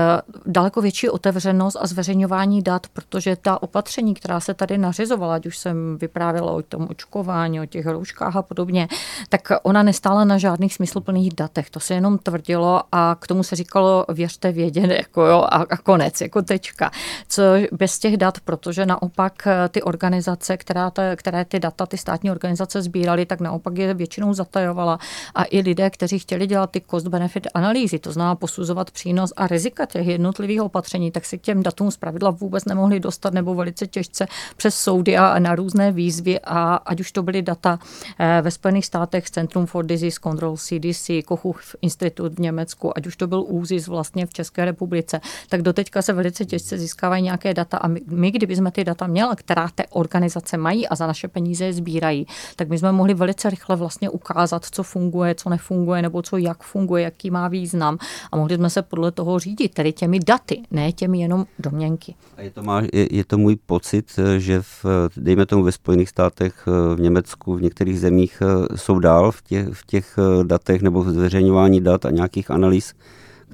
daleko 0.45 0.81
větší 0.81 1.09
otevřenost 1.09 1.77
a 1.81 1.87
zveřejňování 1.87 2.61
dat, 2.61 2.87
protože 2.87 3.35
ta 3.35 3.63
opatření, 3.63 4.13
která 4.13 4.39
se 4.39 4.53
tady 4.53 4.77
nařizovala, 4.77 5.35
ať 5.35 5.45
už 5.45 5.57
jsem 5.57 5.97
vyprávěla 5.97 6.51
o 6.51 6.61
tom 6.61 6.87
očkování, 6.89 7.61
o 7.61 7.65
těch 7.65 7.85
rouškách 7.85 8.35
a 8.35 8.41
podobně, 8.41 8.87
tak 9.29 9.41
ona 9.63 9.83
nestála 9.83 10.23
na 10.23 10.37
žádných 10.37 10.73
smysluplných 10.73 11.35
datech. 11.35 11.69
To 11.69 11.79
se 11.79 11.93
jenom 11.93 12.17
tvrdilo 12.17 12.81
a 12.91 13.15
k 13.19 13.27
tomu 13.27 13.43
se 13.43 13.55
říkalo 13.55 14.05
věřte 14.09 14.51
vědět, 14.51 14.91
jako 14.97 15.25
jo, 15.25 15.37
a, 15.49 15.65
a 15.69 15.77
konec, 15.77 16.21
jako 16.21 16.41
tečka. 16.41 16.91
Co 17.27 17.43
bez 17.71 17.99
těch 17.99 18.17
dat, 18.17 18.39
protože 18.39 18.85
naopak 18.85 19.47
eh, 19.47 19.69
ty 19.69 19.81
organizace, 19.83 20.57
která 20.57 20.89
ta, 20.89 21.15
které 21.15 21.45
ty 21.45 21.59
data, 21.59 21.85
ty 21.85 21.97
státní 21.97 22.31
organizace 22.31 22.81
sbíraly, 22.81 23.25
tak 23.25 23.41
naopak 23.41 23.77
je 23.77 23.93
většinou 23.93 24.33
zatajovala 24.33 24.99
a 25.35 25.43
i 25.43 25.58
lidé, 25.61 25.89
kteří 25.89 26.19
chtěli 26.19 26.47
dělat 26.47 26.71
ty 26.71 26.81
cost-benefit 26.81 27.47
analýzy, 27.53 27.99
to 27.99 28.11
znamená 28.11 28.35
posuzovat 28.35 28.91
přínos 28.91 29.33
a 29.35 29.47
rizika 29.47 29.85
těch 29.85 30.07
jednotlivých 30.07 30.61
opatření, 30.61 31.11
tak 31.11 31.25
si 31.25 31.37
k 31.37 31.41
těm 31.41 31.63
datům 31.63 31.91
zpravidla 31.91 32.29
vůbec 32.29 32.65
nemohli 32.65 32.99
dostat 32.99 33.33
nebo 33.33 33.55
velice 33.55 33.87
těžce 33.87 34.27
přes 34.57 34.75
soudy 34.75 35.17
a 35.17 35.39
na 35.39 35.55
různé 35.55 35.91
výzvy 35.91 36.39
a 36.39 36.75
ať 36.75 36.99
už 36.99 37.11
to 37.11 37.23
byly 37.23 37.41
data 37.41 37.79
eh, 38.19 38.41
ve 38.41 38.51
Spojených 38.51 38.85
státech 38.85 39.29
Centrum 39.29 39.65
for 39.65 39.85
Disease 39.85 40.19
Control 40.23 40.57
CDC, 40.57 41.09
Kochův 41.25 41.75
institut 41.81 42.33
v 42.33 42.39
Německu, 42.39 42.97
ať 42.97 43.07
už 43.07 43.15
to 43.15 43.27
byl 43.27 43.45
ÚZIS 43.47 43.87
vlastně 43.87 44.25
v 44.25 44.33
České 44.33 44.65
republice, 44.65 45.21
tak 45.49 45.61
doteďka 45.61 46.01
se 46.01 46.13
velice 46.13 46.45
těžce 46.45 46.77
získávají 46.77 47.23
nějaké 47.23 47.53
data 47.53 47.77
a 47.77 47.87
my, 47.87 48.01
my 48.07 48.31
kdybychom 48.31 48.71
ty 48.71 48.83
data 48.83 49.07
měli, 49.07 49.35
která 49.35 49.69
ty 49.75 49.83
organizace 49.89 50.57
mají 50.57 50.87
a 50.87 50.95
za 50.95 51.07
naše 51.07 51.27
peníze 51.27 51.65
je 51.65 51.73
sbírají, 51.73 52.27
tak 52.55 52.69
my 52.69 52.77
jsme 52.77 52.91
mohli 52.91 53.13
velice 53.13 53.49
rychle 53.49 53.75
vlastně 53.75 54.09
ukázat, 54.09 54.65
co 54.65 54.83
funguje, 54.83 55.35
co 55.35 55.48
nefunguje, 55.49 56.01
nebo 56.01 56.21
co 56.21 56.37
jak 56.37 56.63
funguje, 56.63 57.03
jaký 57.03 57.31
má 57.31 57.47
význam. 57.47 57.97
A 58.31 58.37
mohli 58.37 58.55
jsme 58.55 58.69
se 58.69 58.81
podle 58.81 59.11
toho 59.11 59.39
řídit, 59.39 59.73
tedy 59.73 59.93
těmi 59.93 60.19
daty, 60.19 60.61
ne 60.71 60.91
těmi 60.91 61.19
jenom 61.19 61.45
domněnky. 61.59 62.15
A 62.37 62.41
je 62.41 62.51
to, 62.51 62.63
má, 62.63 62.81
je, 62.93 63.15
je 63.15 63.25
to 63.25 63.37
můj 63.37 63.55
pocit, 63.65 64.19
že 64.37 64.61
v, 64.61 64.85
dejme 65.17 65.45
tomu 65.45 65.63
ve 65.63 65.71
Spojených 65.71 66.09
státech, 66.09 66.67
v 66.95 66.99
Německu, 66.99 67.55
v 67.55 67.61
některých 67.61 67.99
zemích 67.99 68.41
jsou 68.75 68.99
dál 68.99 69.31
v 69.31 69.41
těch, 69.41 69.67
v 69.73 69.85
těch 69.85 70.15
datech 70.43 70.81
nebo 70.81 71.03
v 71.03 71.09
zveřejňování 71.09 71.81
dat 71.81 72.05
a 72.05 72.09
nějakých 72.09 72.51
analýz 72.51 72.93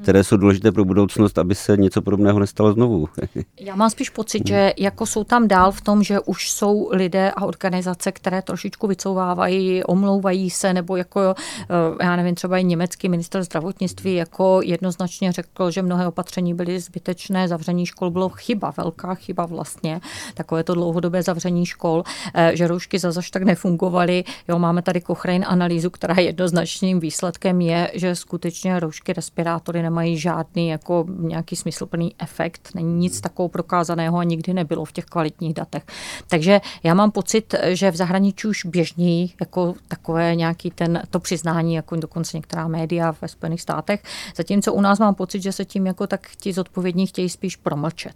které 0.02 0.24
jsou 0.24 0.38
důležité 0.38 0.72
pro 0.72 0.86
budoucnost, 0.86 1.38
aby 1.38 1.56
se 1.56 1.78
něco 1.78 2.02
podobného 2.02 2.40
nestalo 2.40 2.74
znovu. 2.74 3.10
Já 3.60 3.76
mám 3.76 3.90
spíš 3.90 4.10
pocit, 4.10 4.48
že 4.48 4.74
jako 4.78 5.06
jsou 5.06 5.24
tam 5.24 5.48
dál 5.48 5.72
v 5.72 5.82
tom, 5.82 6.04
že 6.04 6.20
už 6.20 6.52
jsou 6.52 6.90
lidé 6.92 7.32
a 7.32 7.46
organizace, 7.46 8.12
které 8.12 8.42
trošičku 8.42 8.88
vycouvávají, 8.88 9.84
omlouvají 9.84 10.50
se, 10.50 10.74
nebo 10.74 10.96
jako, 10.96 11.36
eh, 11.38 12.04
já 12.04 12.16
nevím, 12.16 12.36
třeba 12.36 12.58
i 12.58 12.64
německý 12.64 13.10
minister 13.10 13.44
zdravotnictví 13.44 14.16
jako 14.16 14.60
jednoznačně 14.64 15.32
řekl, 15.32 15.72
že 15.72 15.82
mnohé 15.82 16.08
opatření 16.08 16.54
byly 16.54 16.80
zbytečné, 16.80 17.48
zavření 17.48 17.86
škol 17.86 18.12
bylo 18.12 18.30
chyba, 18.30 18.74
velká 18.78 19.16
chyba 19.16 19.46
vlastně, 19.46 20.02
takové 20.34 20.64
to 20.64 20.74
dlouhodobé 20.74 21.24
zavření 21.24 21.66
škol, 21.66 22.04
eh, 22.34 22.52
že 22.54 22.68
roušky 22.68 23.00
zase 23.00 23.22
tak 23.32 23.44
nefungovaly. 23.44 24.24
Jo, 24.48 24.60
máme 24.60 24.82
tady 24.82 25.02
Cochrane 25.02 25.46
analýzu, 25.46 25.90
která 25.90 26.16
jednoznačným 26.16 27.00
výsledkem 27.00 27.62
je, 27.62 27.92
že 27.94 28.16
skutečně 28.16 28.80
roušky, 28.80 29.14
respirátory 29.14 29.85
nemají 29.86 30.18
žádný 30.18 30.68
jako 30.68 31.06
nějaký 31.20 31.56
smysluplný 31.56 32.16
efekt, 32.20 32.70
není 32.76 32.94
nic 32.94 33.22
takového 33.22 33.50
prokázaného 33.50 34.18
a 34.18 34.24
nikdy 34.24 34.54
nebylo 34.54 34.86
v 34.86 34.92
těch 34.92 35.06
kvalitních 35.06 35.54
datech. 35.54 35.84
Takže 36.28 36.62
já 36.84 36.94
mám 36.94 37.12
pocit, 37.12 37.56
že 37.68 37.92
v 37.92 37.96
zahraničí 37.96 38.48
už 38.48 38.66
běžní 38.66 39.34
jako 39.40 39.74
takové 39.88 40.36
nějaký 40.36 40.72
ten, 40.72 41.02
to 41.10 41.20
přiznání, 41.20 41.74
jako 41.74 41.96
dokonce 41.96 42.38
některá 42.38 42.68
média 42.68 43.16
ve 43.22 43.28
Spojených 43.28 43.62
státech, 43.62 44.04
zatímco 44.38 44.74
u 44.74 44.82
nás 44.82 45.00
mám 45.00 45.16
pocit, 45.16 45.42
že 45.42 45.52
se 45.52 45.66
tím 45.66 45.86
jako 45.86 46.08
tak 46.08 46.28
ti 46.40 46.54
zodpovědní 46.54 47.08
chtějí 47.08 47.30
spíš 47.30 47.56
promlčet. 47.56 48.16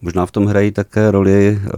Možná 0.00 0.26
v 0.26 0.30
tom 0.30 0.46
hrají 0.46 0.72
také 0.72 1.10
roli 1.10 1.60
eh, 1.64 1.70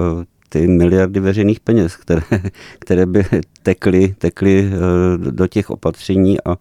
ty 0.49 0.67
miliardy 0.67 1.21
veřejných 1.21 1.61
peněz, 1.61 1.97
které, 1.97 2.23
které 2.79 3.07
by 3.07 3.25
tekly, 3.63 4.15
tekly 4.19 4.71
eh, 4.73 5.31
do 5.31 5.47
těch 5.47 5.71
opatření 5.71 6.45
a 6.45 6.57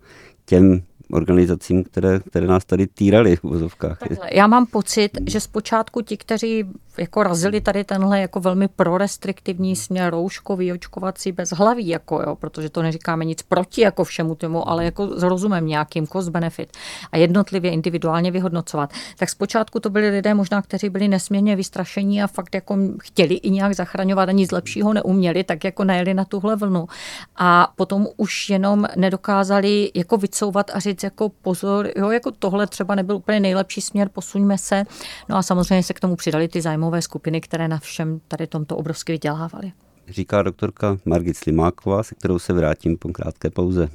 těm 0.45 0.81
organizacím, 1.13 1.83
které, 1.83 2.19
které 2.19 2.47
nás 2.47 2.65
tady 2.65 2.87
týrali 2.87 3.35
v 3.35 3.43
vozovkách. 3.43 3.97
Já 4.31 4.47
mám 4.47 4.65
pocit, 4.65 5.09
že 5.29 5.39
zpočátku 5.39 6.01
ti, 6.01 6.17
kteří 6.17 6.65
jako 6.97 7.23
razili 7.23 7.61
tady 7.61 7.83
tenhle 7.83 8.19
jako 8.19 8.39
velmi 8.39 8.67
prorestriktivní 8.67 9.75
směr 9.75 10.11
rouškový, 10.11 10.73
očkovací 10.73 11.31
bez 11.31 11.49
hlaví, 11.49 11.87
jako 11.87 12.21
jo, 12.21 12.35
protože 12.35 12.69
to 12.69 12.81
neříkáme 12.81 13.25
nic 13.25 13.41
proti 13.41 13.81
jako 13.81 14.03
všemu 14.03 14.35
tomu, 14.35 14.69
ale 14.69 14.85
jako 14.85 15.07
s 15.19 15.23
rozumem 15.23 15.67
nějakým 15.67 16.07
cost 16.07 16.29
benefit 16.29 16.77
a 17.11 17.17
jednotlivě 17.17 17.71
individuálně 17.71 18.31
vyhodnocovat. 18.31 18.93
Tak 19.17 19.29
zpočátku 19.29 19.79
to 19.79 19.89
byli 19.89 20.09
lidé 20.09 20.33
možná, 20.33 20.61
kteří 20.61 20.89
byli 20.89 21.07
nesmírně 21.07 21.55
vystrašení 21.55 22.23
a 22.23 22.27
fakt 22.27 22.55
jako 22.55 22.77
chtěli 23.03 23.35
i 23.35 23.49
nějak 23.49 23.75
zachraňovat 23.75 24.29
a 24.29 24.31
nic 24.31 24.51
lepšího 24.51 24.93
neuměli, 24.93 25.43
tak 25.43 25.63
jako 25.63 25.83
najeli 25.83 26.13
na 26.13 26.25
tuhle 26.25 26.55
vlnu. 26.55 26.87
A 27.35 27.73
potom 27.75 28.07
už 28.17 28.49
jenom 28.49 28.85
nedokázali 28.95 29.91
jako 29.95 30.17
vycouvat 30.17 30.71
a 30.73 30.79
říct 30.79 31.03
jako 31.03 31.29
pozor, 31.29 31.89
jo, 31.95 32.09
jako 32.09 32.31
tohle 32.31 32.67
třeba 32.67 32.95
nebyl 32.95 33.15
úplně 33.15 33.39
nejlepší 33.39 33.81
směr, 33.81 34.09
posuňme 34.13 34.57
se. 34.57 34.83
No 35.29 35.37
a 35.37 35.41
samozřejmě 35.41 35.83
se 35.83 35.93
k 35.93 35.99
tomu 35.99 36.15
přidali 36.15 36.47
ty 36.47 36.61
zájmy 36.61 36.82
zájmové 36.83 37.01
skupiny, 37.01 37.41
které 37.41 37.67
na 37.67 37.79
všem 37.79 38.19
tady 38.27 38.47
tomto 38.47 38.75
obrovsky 38.75 39.11
vydělávaly. 39.11 39.71
Říká 40.07 40.43
doktorka 40.43 40.97
Margit 41.05 41.37
Slimáková, 41.37 42.03
se 42.03 42.15
kterou 42.15 42.39
se 42.39 42.53
vrátím 42.53 42.97
po 42.97 43.09
krátké 43.09 43.49
pauze. 43.49 43.89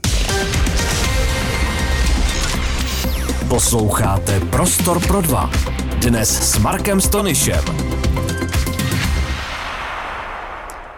Posloucháte 3.49 4.41
Prostor 4.41 5.07
pro 5.07 5.21
dva. 5.21 5.51
Dnes 6.01 6.53
s 6.53 6.59
Markem 6.59 7.01
Stonyšem. 7.01 7.65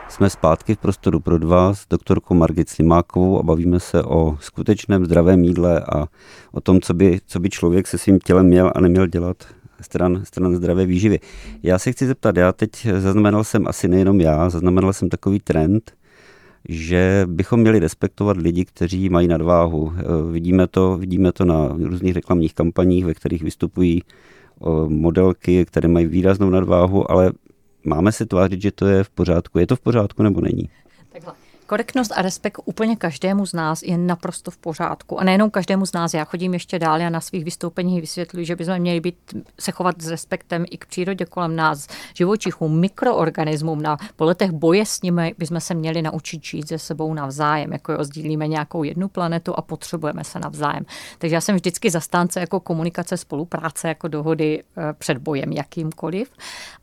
Jsme 0.09 0.31
zpátky 0.31 0.75
v 0.75 0.79
Prostoru 0.79 1.21
pro 1.21 1.39
dva 1.39 1.75
s 1.75 1.87
doktorkou 1.91 2.35
Margit 2.35 2.69
Slimákovou 2.69 3.39
a 3.39 3.43
bavíme 3.43 3.81
se 3.81 4.03
o 4.03 4.37
skutečném 4.41 5.05
zdravém 5.05 5.45
jídle 5.45 5.81
a 5.81 6.07
o 6.53 6.61
tom, 6.61 6.81
co 6.81 6.95
by, 6.95 7.21
co 7.27 7.41
by 7.41 7.51
člověk 7.51 7.87
se 7.87 7.99
svým 7.99 8.19
tělem 8.19 8.47
měl 8.47 8.73
a 8.75 8.81
neměl 8.81 9.07
dělat 9.07 9.37
stran, 9.81 10.21
stran 10.25 10.57
zdravé 10.57 10.87
výživy. 10.87 11.21
Já 11.63 11.79
se 11.79 11.93
chci 11.93 12.07
zeptat, 12.07 12.37
já 12.37 12.53
teď 12.53 12.87
zaznamenal 12.99 13.45
jsem 13.45 13.67
asi 13.67 13.89
nejenom 13.89 14.21
já, 14.21 14.51
zaznamenal 14.51 14.93
jsem 14.93 15.09
takový 15.09 15.41
trend, 15.41 15.93
že 16.69 17.25
bychom 17.27 17.61
měli 17.61 17.79
respektovat 17.79 18.37
lidi, 18.37 18.65
kteří 18.65 19.09
mají 19.09 19.29
nadváhu. 19.29 19.93
Eh, 19.97 20.33
vidíme 20.33 20.67
to, 20.67 20.97
vidíme 20.97 21.33
to 21.33 21.45
na 21.45 21.69
různých 21.69 22.15
reklamních 22.15 22.55
kampaních, 22.55 23.05
ve 23.05 23.15
kterých 23.15 23.43
vystupují 23.43 24.03
eh, 24.03 24.67
modelky, 24.89 25.65
které 25.65 25.89
mají 25.89 26.07
výraznou 26.07 26.51
nadváhu, 26.51 27.11
ale 27.11 27.33
máme 27.85 28.13
se 28.13 28.27
tvářit, 28.27 28.63
že 28.63 28.73
to 28.73 28.87
je 28.87 29.05
v 29.05 29.11
pořádku. 29.11 29.59
Je 29.59 29.67
to 29.67 29.77
v 29.77 29.81
pořádku 29.81 30.23
nebo 30.23 30.41
není? 30.41 30.69
Takhle. 31.13 31.33
Korektnost 31.71 32.13
a 32.17 32.23
respekt 32.23 32.61
úplně 32.65 32.97
každému 32.97 33.47
z 33.47 33.53
nás 33.53 33.83
je 33.83 33.99
naprosto 33.99 34.51
v 34.51 34.57
pořádku. 34.57 35.21
A 35.21 35.25
nejenom 35.25 35.51
každému 35.51 35.87
z 35.87 35.93
nás. 35.93 36.15
Já 36.15 36.25
chodím 36.25 36.55
ještě 36.55 36.79
dál 36.79 37.03
a 37.03 37.11
na 37.11 37.21
svých 37.21 37.45
vystoupeních 37.45 38.01
vysvětluji, 38.01 38.47
že 38.47 38.57
bychom 38.57 38.79
měli 38.79 39.01
být, 39.01 39.17
se 39.61 39.73
chovat 39.73 40.03
s 40.03 40.09
respektem 40.09 40.65
i 40.71 40.79
k 40.79 40.87
přírodě 40.87 41.25
kolem 41.25 41.57
nás, 41.57 41.87
živočichům, 42.15 42.81
mikroorganismům. 42.81 43.83
Na 43.83 43.97
poletech 44.17 44.51
boje 44.51 44.87
s 44.87 45.03
nimi 45.03 45.35
bychom 45.39 45.61
se 45.61 45.75
měli 45.75 46.03
naučit 46.03 46.45
žít 46.45 46.69
se 46.69 46.79
sebou 46.79 47.15
navzájem. 47.15 47.73
Jako 47.73 47.93
jo, 47.93 48.05
sdílíme 48.05 48.49
nějakou 48.49 48.83
jednu 48.83 49.09
planetu 49.09 49.55
a 49.57 49.63
potřebujeme 49.63 50.25
se 50.25 50.39
navzájem. 50.39 50.87
Takže 51.19 51.35
já 51.35 51.41
jsem 51.41 51.55
vždycky 51.55 51.91
zastánce 51.91 52.41
jako 52.41 52.61
komunikace, 52.61 53.17
spolupráce, 53.17 53.89
jako 53.89 54.09
dohody 54.09 54.63
eh, 54.77 54.93
před 54.93 55.19
bojem 55.19 55.53
jakýmkoliv. 55.53 56.31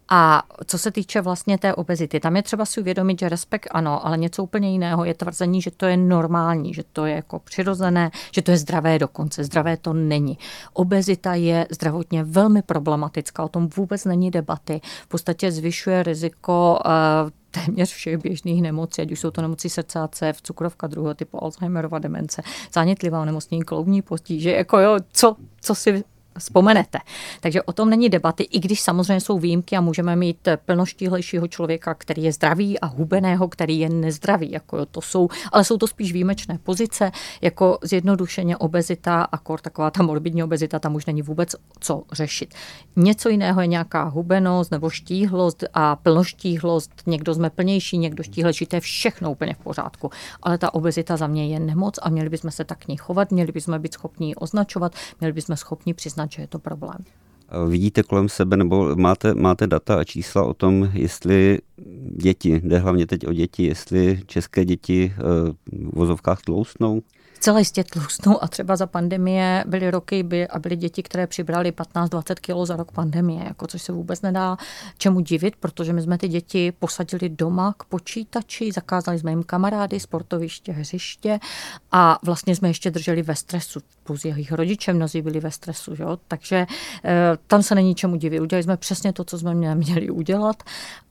A 0.10 0.44
co 0.66 0.78
se 0.78 0.92
týče 0.92 1.22
vlastně 1.22 1.58
té 1.58 1.76
obezity, 1.76 2.20
tam 2.20 2.36
je 2.36 2.44
třeba 2.44 2.66
si 2.66 2.82
uvědomit, 2.82 3.20
že 3.20 3.30
respekt 3.30 3.68
ano, 3.72 4.06
ale 4.06 4.18
něco 4.18 4.44
úplně 4.44 4.72
jiného 4.72 5.06
je 5.06 5.14
tvrzení, 5.14 5.62
že 5.62 5.72
to 5.72 5.86
je 5.86 5.98
normální, 5.98 6.74
že 6.74 6.84
to 6.94 7.06
je 7.06 7.16
jako 7.16 7.40
přirozené, 7.40 8.12
že 8.32 8.42
to 8.42 8.52
je 8.52 8.58
zdravé 8.58 9.00
dokonce. 9.00 9.44
Zdravé 9.44 9.78
to 9.78 9.94
není. 9.94 10.38
Obezita 10.74 11.34
je 11.34 11.68
zdravotně 11.70 12.24
velmi 12.24 12.62
problematická, 12.62 13.44
o 13.44 13.50
tom 13.50 13.70
vůbec 13.78 14.06
není 14.06 14.32
debaty. 14.32 14.82
V 15.04 15.08
podstatě 15.08 15.52
zvyšuje 15.52 16.04
riziko 16.04 16.80
uh, 16.86 17.30
téměř 17.52 17.94
všech 17.94 18.18
běžných 18.18 18.62
nemocí, 18.62 19.02
ať 19.02 19.12
už 19.12 19.20
jsou 19.20 19.32
to 19.32 19.42
nemoci 19.42 19.70
srdce 19.70 20.00
cév, 20.12 20.42
cukrovka 20.42 20.88
druhého 20.88 21.14
typu, 21.14 21.44
Alzheimerova 21.44 22.00
demence, 22.00 22.42
zánětlivá 22.74 23.22
onemocnění, 23.22 23.64
kloubní 23.64 24.02
postiže, 24.02 24.52
jako 24.52 24.80
jo, 24.80 24.98
co, 25.12 25.36
co 25.62 25.76
si 25.76 26.04
vzpomenete. 26.38 27.00
Takže 27.42 27.62
o 27.62 27.74
tom 27.74 27.90
není 27.90 28.10
debaty, 28.10 28.44
i 28.44 28.60
když 28.60 28.82
samozřejmě 28.82 29.22
jsou 29.22 29.40
výjimky 29.40 29.78
a 29.78 29.82
můžeme 29.82 30.16
mít 30.16 30.48
plnoštíhlejšího 30.66 31.48
člověka, 31.48 31.94
který 31.94 32.24
je 32.24 32.34
zdravý 32.34 32.80
a 32.80 32.86
hubeného, 32.86 33.48
který 33.48 33.80
je 33.80 33.90
nezdravý. 33.90 34.52
Jako 34.52 34.86
to 34.86 35.02
jsou, 35.02 35.30
ale 35.52 35.64
jsou 35.64 35.78
to 35.78 35.88
spíš 35.88 36.14
výjimečné 36.14 36.58
pozice, 36.64 37.12
jako 37.42 37.78
zjednodušeně 37.82 38.58
obezita 38.58 39.24
a 39.24 39.38
kor 39.38 39.60
taková 39.60 39.92
ta 39.92 40.04
morbidní 40.04 40.44
obezita, 40.44 40.80
tam 40.80 40.96
už 40.96 41.06
není 41.06 41.22
vůbec 41.22 41.56
co 41.80 42.04
řešit. 42.12 42.54
Něco 42.96 43.30
jiného 43.30 43.62
je 43.62 43.68
nějaká 43.68 44.04
hubenost 44.04 44.72
nebo 44.72 44.90
štíhlost 44.90 45.64
a 45.74 45.96
plnoštíhlost. 45.96 46.92
Někdo 47.06 47.34
jsme 47.34 47.50
plnější, 47.50 47.98
někdo 47.98 48.24
štíhlejší, 48.24 48.66
to 48.66 48.76
je 48.76 48.80
všechno 48.80 49.32
úplně 49.32 49.54
v 49.54 49.58
pořádku. 49.58 50.10
Ale 50.44 50.58
ta 50.58 50.74
obezita 50.74 51.18
za 51.18 51.28
mě 51.28 51.48
je 51.48 51.60
nemoc 51.60 52.00
a 52.02 52.10
měli 52.10 52.30
bychom 52.30 52.52
se 52.52 52.64
tak 52.64 52.78
k 52.78 52.88
ní 52.88 52.98
chovat, 52.98 53.32
měli 53.32 53.52
bychom 53.52 53.80
být 53.80 53.94
schopni 53.94 54.36
označovat, 54.36 54.96
měli 55.20 55.34
bychom 55.34 55.56
schopni 55.56 55.94
přiznat 55.94 56.27
přiznat, 56.28 56.32
že 56.32 56.42
je 56.42 56.48
to 56.48 56.60
problém. 56.60 56.98
Vidíte 57.68 58.04
kolem 58.04 58.30
sebe, 58.30 58.58
nebo 58.58 58.96
máte, 58.96 59.34
máte 59.34 59.68
data 59.68 60.00
a 60.00 60.04
čísla 60.04 60.44
o 60.44 60.54
tom, 60.54 60.90
jestli 60.94 61.60
děti, 62.22 62.62
jde 62.64 62.80
hlavně 62.80 63.08
teď 63.08 63.28
o 63.28 63.34
děti, 63.34 63.64
jestli 63.64 64.22
české 64.26 64.66
děti 64.66 65.14
eh, 65.14 65.22
v 65.72 65.96
vozovkách 65.96 66.42
tloustnou? 66.42 67.02
Celé 67.40 67.62
jistě 67.62 67.84
tlustnou 67.84 68.44
a 68.44 68.48
třeba 68.48 68.76
za 68.76 68.88
pandemie 68.88 69.64
byly 69.68 69.92
roky 69.92 70.24
by, 70.24 70.48
a 70.48 70.60
byly 70.60 70.76
děti, 70.76 71.04
které 71.04 71.28
přibrali 71.28 71.72
15-20 71.72 72.36
kg 72.36 72.68
za 72.68 72.76
rok 72.76 72.92
pandemie, 72.92 73.44
jako 73.44 73.68
což 73.68 73.82
se 73.82 73.92
vůbec 73.92 74.22
nedá 74.22 74.58
čemu 74.98 75.20
divit, 75.20 75.56
protože 75.56 75.94
my 75.94 76.02
jsme 76.02 76.18
ty 76.18 76.28
děti 76.28 76.72
posadili 76.72 77.30
doma 77.30 77.74
k 77.78 77.84
počítači, 77.84 78.72
zakázali 78.72 79.20
jsme 79.20 79.32
jim 79.32 79.44
kamarády, 79.44 80.00
sportoviště, 80.00 80.72
hřiště 80.72 81.40
a 81.92 82.20
vlastně 82.24 82.56
jsme 82.56 82.68
ještě 82.68 82.92
drželi 82.92 83.22
ve 83.22 83.36
stresu, 83.36 83.80
plus 84.08 84.26
jejich 84.26 84.52
rodiče 84.52 84.94
mnozí 84.94 85.22
byli 85.22 85.40
ve 85.40 85.52
stresu, 85.52 85.94
jo? 86.00 86.18
takže 86.28 86.56
e, 86.56 86.68
tam 87.48 87.64
se 87.64 87.76
není 87.76 87.96
čemu 87.96 88.16
divit. 88.16 88.42
Udělali 88.42 88.64
jsme 88.64 88.78
přesně 88.78 89.14
to, 89.14 89.24
co 89.24 89.38
jsme 89.38 89.76
měli 89.76 90.10
udělat 90.10 90.64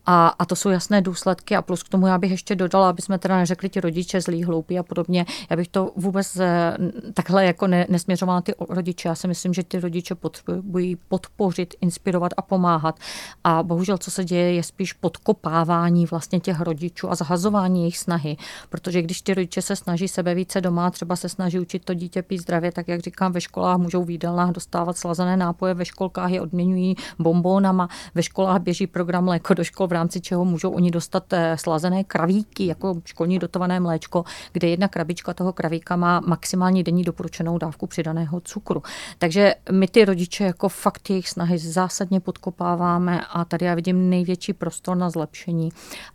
a, 0.07 0.29
a 0.29 0.45
to 0.45 0.57
jsou 0.57 0.69
jasné 0.71 1.03
důsledky 1.03 1.57
a 1.57 1.63
plus 1.63 1.83
k 1.83 1.89
tomu 1.89 2.07
já 2.07 2.19
bych 2.19 2.31
ještě 2.31 2.57
dodala, 2.57 2.89
aby 2.91 3.03
jsme 3.03 3.19
teda 3.19 3.37
neřekli 3.37 3.69
ti 3.69 3.81
rodiče 3.81 4.21
zlí, 4.21 4.45
hloupí 4.45 4.79
a 4.79 4.83
podobně. 4.83 5.27
Já 5.51 5.57
bych 5.57 5.69
to 5.69 5.93
vůbec 5.97 6.37
eh, 6.37 6.77
takhle 7.15 7.45
jako 7.45 7.67
ne, 7.67 7.87
nesměřovala 7.89 8.41
ty 8.41 8.55
rodiče. 8.69 9.09
Já 9.09 9.15
si 9.15 9.29
myslím, 9.29 9.55
že 9.55 9.63
ty 9.63 9.81
rodiče 9.81 10.15
potřebují 10.15 10.97
podpořit, 11.09 11.75
inspirovat 11.81 12.33
a 12.37 12.43
pomáhat. 12.43 12.99
A 13.45 13.63
bohužel, 13.63 13.99
co 13.99 14.11
se 14.11 14.25
děje, 14.25 14.55
je 14.55 14.63
spíš 14.63 14.93
podkopávání 14.93 16.07
vlastně 16.07 16.41
těch 16.41 16.61
rodičů 16.61 17.11
a 17.11 17.15
zahazování 17.15 17.81
jejich 17.81 17.99
snahy. 17.99 18.37
Protože 18.69 19.03
když 19.03 19.23
ty 19.23 19.35
rodiče 19.35 19.63
se 19.63 19.77
snaží 19.77 20.09
sebe 20.09 20.35
více 20.35 20.61
doma, 20.61 20.91
třeba 20.91 21.17
se 21.17 21.29
snaží 21.29 21.61
učit 21.61 21.85
to 21.85 21.95
dítě 21.95 22.23
pít 22.23 22.39
zdravě, 22.39 22.73
tak 22.73 22.86
tak 22.87 22.93
jak 22.93 23.01
říkám, 23.01 23.33
ve 23.33 23.41
školách 23.41 23.79
můžou 23.79 24.05
v 24.05 24.11
jídelnách 24.11 24.51
dostávat 24.51 24.97
slazené 24.97 25.37
nápoje, 25.37 25.75
ve 25.75 25.85
školkách 25.85 26.31
je 26.31 26.41
odměňují 26.41 26.97
bombónama, 27.19 27.89
ve 28.15 28.23
školách 28.23 28.63
běží 28.63 28.87
program 28.87 29.25
mléko 29.25 29.55
do 29.55 29.65
škol, 29.65 29.87
v 29.87 29.93
rámci 29.93 30.21
čeho 30.21 30.45
můžou 30.45 30.71
oni 30.71 30.91
dostat 30.91 31.33
eh, 31.33 31.57
slazené 31.59 32.05
kravíky, 32.05 32.67
jako 32.67 32.95
školní 33.05 33.39
dotované 33.39 33.81
mléčko, 33.81 34.25
kde 34.53 34.69
jedna 34.69 34.89
krabička 34.89 35.35
toho 35.35 35.53
kravíka 35.53 35.97
má 35.97 36.21
maximální 36.21 36.83
denní 36.83 37.05
doporučenou 37.05 37.59
dávku 37.59 37.87
přidaného 37.87 38.41
cukru. 38.41 38.83
Takže 39.19 39.55
my 39.73 39.89
ty 39.89 40.05
rodiče 40.05 40.45
jako 40.45 40.69
fakt 40.69 41.11
jejich 41.11 41.29
snahy 41.29 41.59
zásadně 41.59 42.21
podkopáváme 42.21 43.21
a 43.33 43.45
tady 43.45 43.67
já 43.67 43.75
vidím 43.75 44.11
největší 44.11 44.53
prostor 44.53 44.97
na 44.97 45.11
zlepšení, 45.11 45.69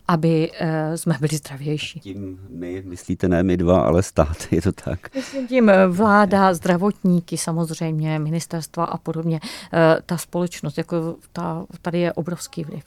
aby 0.08 0.52
eh, 0.60 0.98
jsme 0.98 1.18
byli 1.20 1.38
zdravější. 1.38 2.00
Tím 2.00 2.40
my, 2.50 2.84
myslíte 2.86 3.28
ne 3.28 3.44
my 3.44 3.58
dva, 3.58 3.82
ale 3.82 4.04
stát, 4.04 4.38
je 4.52 4.62
to 4.62 4.72
tak? 4.72 5.16
Myslím 5.16 5.48
tím 5.48 5.70
eh, 5.70 5.88
vláda, 5.88 6.54
zdravotníky 6.62 7.38
samozřejmě, 7.38 8.20
ministerstva 8.20 8.86
a 8.86 8.98
podobně. 8.98 9.40
Eh, 9.74 9.98
ta 10.06 10.18
společnost, 10.18 10.78
jako 10.78 11.16
ta, 11.34 11.66
tady 11.82 12.00
je 12.00 12.14
obrovský 12.14 12.64
vliv. 12.64 12.84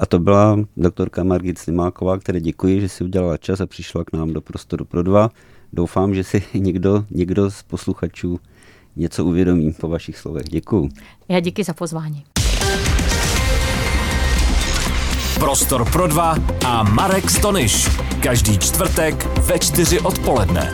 A 0.00 0.06
to 0.06 0.18
byla 0.18 0.58
doktorka 0.76 1.24
Margit 1.24 1.58
Slimáková, 1.58 2.18
které 2.18 2.40
děkuji, 2.40 2.80
že 2.80 2.88
si 2.88 3.04
udělala 3.04 3.36
čas 3.36 3.60
a 3.60 3.66
přišla 3.66 4.04
k 4.04 4.12
nám 4.12 4.32
do 4.32 4.40
prostoru 4.40 4.84
pro 4.84 5.02
dva. 5.02 5.30
Doufám, 5.72 6.14
že 6.14 6.24
si 6.24 6.42
někdo, 6.54 7.04
někdo 7.10 7.50
z 7.50 7.62
posluchačů 7.62 8.40
něco 8.96 9.24
uvědomí 9.24 9.72
po 9.72 9.88
vašich 9.88 10.18
slovech. 10.18 10.44
Děkuji. 10.48 10.88
Já 11.28 11.40
díky 11.40 11.64
za 11.64 11.72
pozvání. 11.72 12.24
Prostor 15.40 15.90
pro 15.90 16.06
dva 16.06 16.34
a 16.66 16.82
Marek 16.82 17.30
Stonyš. 17.30 17.88
Každý 18.22 18.58
čtvrtek 18.58 19.26
ve 19.38 19.58
čtyři 19.58 20.00
odpoledne. 20.00 20.72